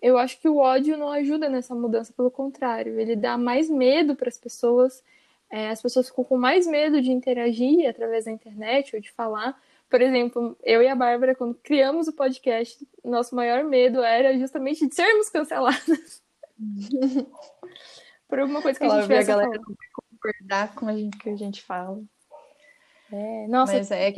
Eu 0.00 0.18
acho 0.18 0.40
que 0.40 0.48
o 0.48 0.56
ódio 0.56 0.96
não 0.96 1.10
ajuda 1.10 1.48
nessa 1.48 1.74
mudança, 1.74 2.12
pelo 2.12 2.30
contrário, 2.30 2.98
ele 2.98 3.14
dá 3.14 3.38
mais 3.38 3.70
medo 3.70 4.16
para 4.16 4.28
as 4.28 4.36
pessoas, 4.36 5.02
é, 5.48 5.70
as 5.70 5.80
pessoas 5.80 6.08
ficam 6.08 6.24
com 6.24 6.36
mais 6.36 6.66
medo 6.66 7.00
de 7.00 7.12
interagir 7.12 7.88
através 7.88 8.24
da 8.24 8.32
internet 8.32 8.94
ou 8.94 9.00
de 9.00 9.12
falar, 9.12 9.60
por 9.92 10.00
exemplo, 10.00 10.56
eu 10.62 10.82
e 10.82 10.88
a 10.88 10.96
Bárbara, 10.96 11.34
quando 11.34 11.54
criamos 11.56 12.08
o 12.08 12.14
podcast, 12.14 12.88
nosso 13.04 13.36
maior 13.36 13.62
medo 13.62 14.02
era 14.02 14.34
justamente 14.38 14.88
de 14.88 14.94
sermos 14.94 15.28
canceladas. 15.28 16.22
Por 18.26 18.38
alguma 18.38 18.62
coisa 18.62 18.78
que 18.78 18.86
a 18.86 18.88
gente 18.88 19.02
tivesse 19.02 19.30
a 19.30 19.36
galera 19.36 19.60
não 19.60 19.76
concordar 20.10 20.74
com 20.74 20.88
a 20.88 20.96
gente 20.96 21.18
que 21.18 21.28
a 21.28 21.36
gente 21.36 21.60
fala. 21.62 22.02
É, 23.12 23.46
nossa. 23.48 23.74
Mas 23.74 23.90
é, 23.90 24.12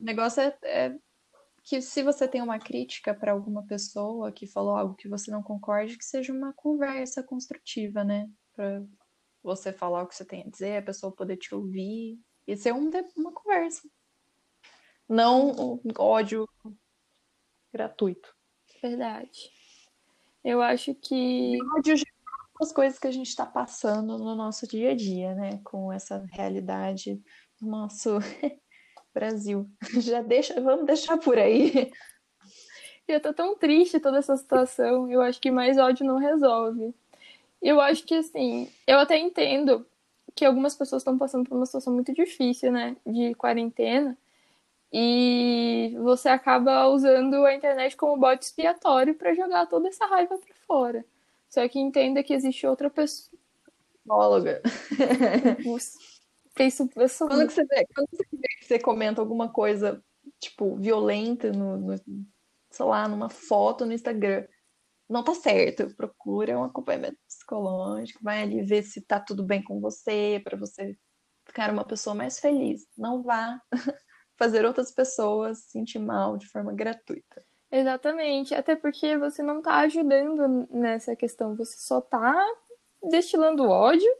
o 0.00 0.04
negócio 0.04 0.40
é, 0.40 0.56
é 0.62 0.96
que 1.62 1.82
se 1.82 2.02
você 2.02 2.26
tem 2.26 2.40
uma 2.40 2.58
crítica 2.58 3.12
para 3.12 3.32
alguma 3.32 3.62
pessoa 3.66 4.32
que 4.32 4.46
falou 4.46 4.74
algo 4.74 4.94
que 4.94 5.06
você 5.06 5.30
não 5.30 5.42
concorde, 5.42 5.98
que 5.98 6.04
seja 6.04 6.32
uma 6.32 6.54
conversa 6.54 7.22
construtiva, 7.22 8.02
né? 8.02 8.26
Para 8.54 8.82
você 9.42 9.70
falar 9.70 10.02
o 10.02 10.06
que 10.06 10.14
você 10.14 10.24
tem 10.24 10.44
a 10.44 10.48
dizer, 10.48 10.78
a 10.78 10.82
pessoa 10.82 11.14
poder 11.14 11.36
te 11.36 11.54
ouvir 11.54 12.18
e 12.46 12.56
ser 12.56 12.72
um, 12.72 12.90
uma 13.14 13.32
conversa 13.32 13.86
não 15.08 15.80
ódio 15.98 16.48
gratuito. 17.72 18.34
Verdade. 18.82 19.50
Eu 20.44 20.60
acho 20.60 20.94
que. 20.94 21.58
ódio 21.76 21.96
as 22.60 22.72
coisas 22.72 22.98
que 22.98 23.06
a 23.06 23.10
gente 23.10 23.28
está 23.28 23.44
passando 23.44 24.16
no 24.18 24.34
nosso 24.34 24.66
dia 24.66 24.92
a 24.92 24.94
dia, 24.94 25.34
né? 25.34 25.60
Com 25.64 25.92
essa 25.92 26.24
realidade 26.32 27.20
do 27.60 27.66
nosso 27.66 28.18
Brasil. 29.12 29.68
Já 30.00 30.22
deixa, 30.22 30.60
vamos 30.60 30.86
deixar 30.86 31.18
por 31.18 31.38
aí. 31.38 31.90
Eu 33.06 33.20
tô 33.20 33.32
tão 33.34 33.56
triste 33.56 34.00
toda 34.00 34.18
essa 34.18 34.36
situação. 34.36 35.10
Eu 35.10 35.20
acho 35.20 35.40
que 35.40 35.50
mais 35.50 35.78
ódio 35.78 36.06
não 36.06 36.16
resolve. 36.16 36.94
Eu 37.60 37.80
acho 37.80 38.04
que 38.04 38.14
assim, 38.14 38.70
eu 38.86 38.98
até 38.98 39.18
entendo 39.18 39.86
que 40.34 40.44
algumas 40.44 40.74
pessoas 40.74 41.00
estão 41.00 41.16
passando 41.16 41.48
por 41.48 41.56
uma 41.56 41.66
situação 41.66 41.92
muito 41.92 42.12
difícil, 42.12 42.72
né? 42.72 42.96
De 43.06 43.34
quarentena. 43.34 44.16
E 44.96 45.92
você 46.04 46.28
acaba 46.28 46.86
usando 46.86 47.44
a 47.44 47.52
internet 47.52 47.96
como 47.96 48.16
bote 48.16 48.44
expiatório 48.44 49.12
para 49.12 49.34
jogar 49.34 49.66
toda 49.66 49.88
essa 49.88 50.06
raiva 50.06 50.38
para 50.38 50.54
fora. 50.68 51.04
Só 51.48 51.66
que 51.68 51.80
entenda 51.80 52.22
que 52.22 52.32
existe 52.32 52.64
outra 52.64 52.88
pessoa. 52.88 53.36
Psicóloga. 54.04 54.62
Isso, 55.58 56.88
isso... 56.96 57.26
Quando, 57.26 57.50
você 57.50 57.64
vê, 57.64 57.84
quando 57.92 58.08
você 58.12 58.24
vê 58.32 58.48
que 58.60 58.66
você 58.66 58.78
comenta 58.78 59.20
alguma 59.20 59.48
coisa, 59.48 60.00
tipo, 60.38 60.76
violenta 60.76 61.50
no, 61.50 61.76
no, 61.76 61.96
sei 62.70 62.86
lá, 62.86 63.08
numa 63.08 63.28
foto 63.28 63.84
no 63.84 63.92
Instagram, 63.92 64.46
não 65.08 65.24
tá 65.24 65.34
certo. 65.34 65.92
Procura 65.96 66.56
um 66.56 66.62
acompanhamento 66.62 67.18
psicológico, 67.26 68.22
vai 68.22 68.42
ali 68.42 68.62
ver 68.62 68.84
se 68.84 69.00
tá 69.00 69.18
tudo 69.18 69.42
bem 69.42 69.60
com 69.60 69.80
você, 69.80 70.40
para 70.44 70.56
você 70.56 70.96
ficar 71.44 71.72
uma 71.72 71.84
pessoa 71.84 72.14
mais 72.14 72.38
feliz. 72.38 72.86
Não 72.96 73.24
vá 73.24 73.60
fazer 74.36 74.64
outras 74.64 74.90
pessoas 74.90 75.58
se 75.58 75.70
sentir 75.70 75.98
mal 75.98 76.36
de 76.36 76.46
forma 76.48 76.72
gratuita. 76.72 77.42
Exatamente, 77.70 78.54
até 78.54 78.76
porque 78.76 79.16
você 79.16 79.42
não 79.42 79.58
está 79.58 79.78
ajudando 79.78 80.68
nessa 80.70 81.16
questão, 81.16 81.56
você 81.56 81.76
só 81.76 81.98
está 81.98 82.34
destilando 83.02 83.68
ódio 83.68 84.10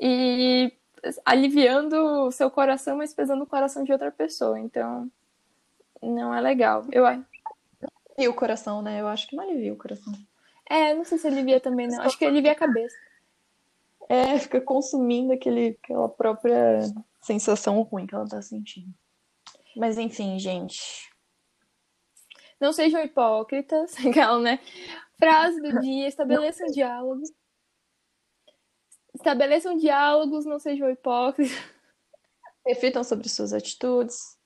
e 0.00 0.72
aliviando 1.24 1.96
o 2.26 2.30
seu 2.30 2.50
coração, 2.50 2.96
mas 2.96 3.14
pesando 3.14 3.44
o 3.44 3.46
coração 3.46 3.84
de 3.84 3.92
outra 3.92 4.10
pessoa. 4.10 4.58
Então, 4.58 5.10
não 6.02 6.34
é 6.34 6.40
legal. 6.40 6.86
Eu 6.90 7.04
e 8.18 8.28
o 8.28 8.34
coração, 8.34 8.82
né? 8.82 9.00
Eu 9.00 9.08
acho 9.08 9.26
que 9.26 9.36
não 9.36 9.44
alivia 9.44 9.72
o 9.72 9.76
coração. 9.76 10.12
É, 10.68 10.94
não 10.94 11.04
sei 11.04 11.18
se 11.18 11.26
alivia 11.26 11.60
também, 11.60 11.88
não. 11.88 12.00
Acho 12.02 12.18
que 12.18 12.24
alivia 12.24 12.52
a 12.52 12.56
cabeça. 12.56 12.96
É, 14.08 14.38
fica 14.38 14.60
consumindo 14.60 15.32
aquele, 15.32 15.78
aquela 15.82 16.08
própria 16.08 16.80
sensação 17.20 17.80
ruim 17.82 18.06
que 18.06 18.14
ela 18.14 18.28
tá 18.28 18.40
sentindo. 18.42 18.92
Mas 19.80 19.96
enfim, 19.96 20.38
gente. 20.38 21.10
Não 22.60 22.70
sejam 22.70 23.02
hipócritas, 23.02 23.96
legal, 24.04 24.38
né? 24.38 24.60
Frase 25.18 25.58
do 25.62 25.80
dia: 25.80 26.06
estabeleçam 26.06 26.66
um 26.66 26.70
diálogo. 26.70 27.22
Estabeleçam 29.14 29.78
diálogos, 29.78 30.44
não 30.44 30.58
sejam 30.58 30.90
hipócritas. 30.90 31.56
Reflitam 32.66 33.02
sobre 33.02 33.26
suas 33.30 33.54
atitudes. 33.54 34.38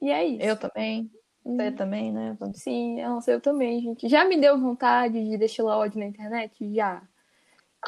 E 0.00 0.12
é 0.12 0.24
isso. 0.24 0.44
Eu 0.44 0.56
também. 0.56 1.10
Você 1.44 1.68
hum. 1.68 1.74
também, 1.74 2.12
né? 2.12 2.38
Sim, 2.54 3.02
nossa, 3.02 3.32
eu 3.32 3.40
também, 3.40 3.80
gente. 3.80 4.08
Já 4.08 4.24
me 4.24 4.40
deu 4.40 4.56
vontade 4.60 5.28
de 5.28 5.36
deixar 5.36 5.64
ódio 5.64 5.98
na 5.98 6.06
internet? 6.06 6.72
Já. 6.72 7.02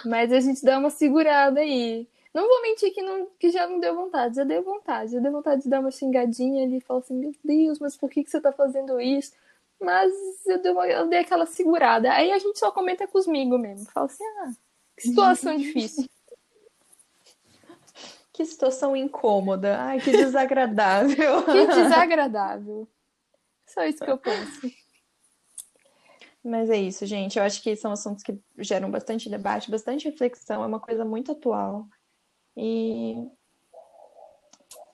Mas 0.04 0.32
a 0.32 0.40
gente 0.40 0.64
dá 0.64 0.76
uma 0.76 0.90
segurada 0.90 1.60
aí. 1.60 2.08
Não 2.34 2.48
vou 2.48 2.62
mentir 2.62 2.92
que, 2.92 3.00
não, 3.00 3.28
que 3.38 3.48
já 3.50 3.64
não 3.64 3.78
deu 3.78 3.94
vontade, 3.94 4.34
já 4.34 4.42
deu 4.42 4.60
vontade. 4.60 5.12
Já 5.12 5.20
deu 5.20 5.30
vontade 5.30 5.62
de 5.62 5.68
dar 5.68 5.78
uma 5.78 5.92
xingadinha 5.92 6.64
ali 6.64 6.78
e 6.78 6.80
falar 6.80 6.98
assim: 6.98 7.14
Meu 7.14 7.32
Deus, 7.44 7.78
mas 7.78 7.96
por 7.96 8.10
que, 8.10 8.24
que 8.24 8.30
você 8.30 8.40
tá 8.40 8.50
fazendo 8.50 9.00
isso? 9.00 9.32
Mas 9.80 10.12
eu 10.46 10.60
dei, 10.60 10.72
uma, 10.72 10.86
eu 10.88 11.06
dei 11.06 11.20
aquela 11.20 11.46
segurada. 11.46 12.12
Aí 12.12 12.32
a 12.32 12.38
gente 12.38 12.58
só 12.58 12.72
comenta 12.72 13.06
com 13.06 13.18
os 13.18 13.28
amigos 13.28 13.60
mesmo. 13.60 13.88
Fala 13.92 14.06
assim: 14.06 14.24
Ah, 14.24 14.52
que 14.96 15.08
situação 15.08 15.56
difícil. 15.56 16.08
Que 18.32 18.44
situação 18.44 18.96
incômoda. 18.96 19.78
Ai, 19.78 20.00
que 20.00 20.10
desagradável. 20.10 21.44
que 21.46 21.66
desagradável. 21.68 22.88
Só 23.64 23.84
isso 23.84 24.04
que 24.04 24.10
eu 24.10 24.18
penso. 24.18 24.60
Mas 26.42 26.68
é 26.68 26.76
isso, 26.76 27.06
gente. 27.06 27.38
Eu 27.38 27.44
acho 27.44 27.62
que 27.62 27.76
são 27.76 27.92
assuntos 27.92 28.24
que 28.24 28.36
geram 28.58 28.90
bastante 28.90 29.30
debate, 29.30 29.70
bastante 29.70 30.08
reflexão. 30.08 30.64
É 30.64 30.66
uma 30.66 30.80
coisa 30.80 31.04
muito 31.04 31.30
atual. 31.30 31.86
E, 32.56 33.28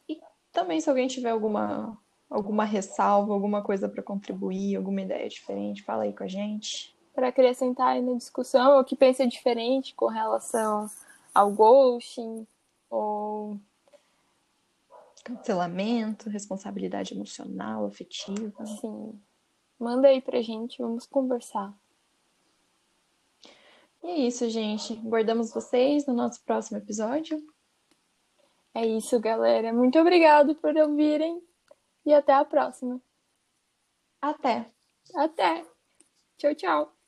e 0.09 0.21
também 0.53 0.81
se 0.81 0.89
alguém 0.89 1.09
tiver 1.09 1.31
alguma, 1.31 1.99
alguma 2.29 2.65
ressalva, 2.65 3.33
alguma 3.33 3.63
coisa 3.63 3.89
para 3.89 4.03
contribuir, 4.03 4.77
alguma 4.77 5.03
ideia 5.03 5.29
diferente, 5.29 5.83
fala 5.83 6.05
aí 6.05 6.13
com 6.13 6.25
a 6.25 6.29
gente. 6.29 6.95
Para 7.15 7.29
acrescentar 7.29 7.89
aí 7.89 8.03
na 8.03 8.15
discussão, 8.15 8.79
o 8.79 8.85
que 8.85 8.97
pensa 8.97 9.27
diferente 9.27 9.95
com 9.95 10.07
relação 10.07 10.89
ao 11.35 11.51
ghosting 11.51 12.47
ou 12.89 13.59
cancelamento, 15.25 16.31
responsabilidade 16.31 17.15
emocional, 17.15 17.87
afetiva. 17.87 18.65
Sim. 18.67 19.21
Manda 19.79 20.09
aí 20.09 20.21
pra 20.21 20.43
gente, 20.43 20.83
vamos 20.83 21.07
conversar. 21.07 21.75
E 24.03 24.07
é 24.07 24.19
isso, 24.27 24.49
gente. 24.49 24.95
Guardamos 24.97 25.53
vocês 25.53 26.07
no 26.07 26.15
nosso 26.15 26.43
próximo 26.43 26.79
episódio. 26.79 27.43
É 28.75 28.87
isso, 28.87 29.19
galera. 29.21 29.73
Muito 29.73 29.99
obrigado 29.99 30.55
por 30.57 30.77
ouvirem 30.77 31.41
e 32.07 32.13
até 32.15 32.33
a 32.35 32.45
próxima. 32.45 33.01
Até. 34.23 34.71
Até. 35.15 35.65
Tchau, 36.39 36.55
tchau. 36.55 37.00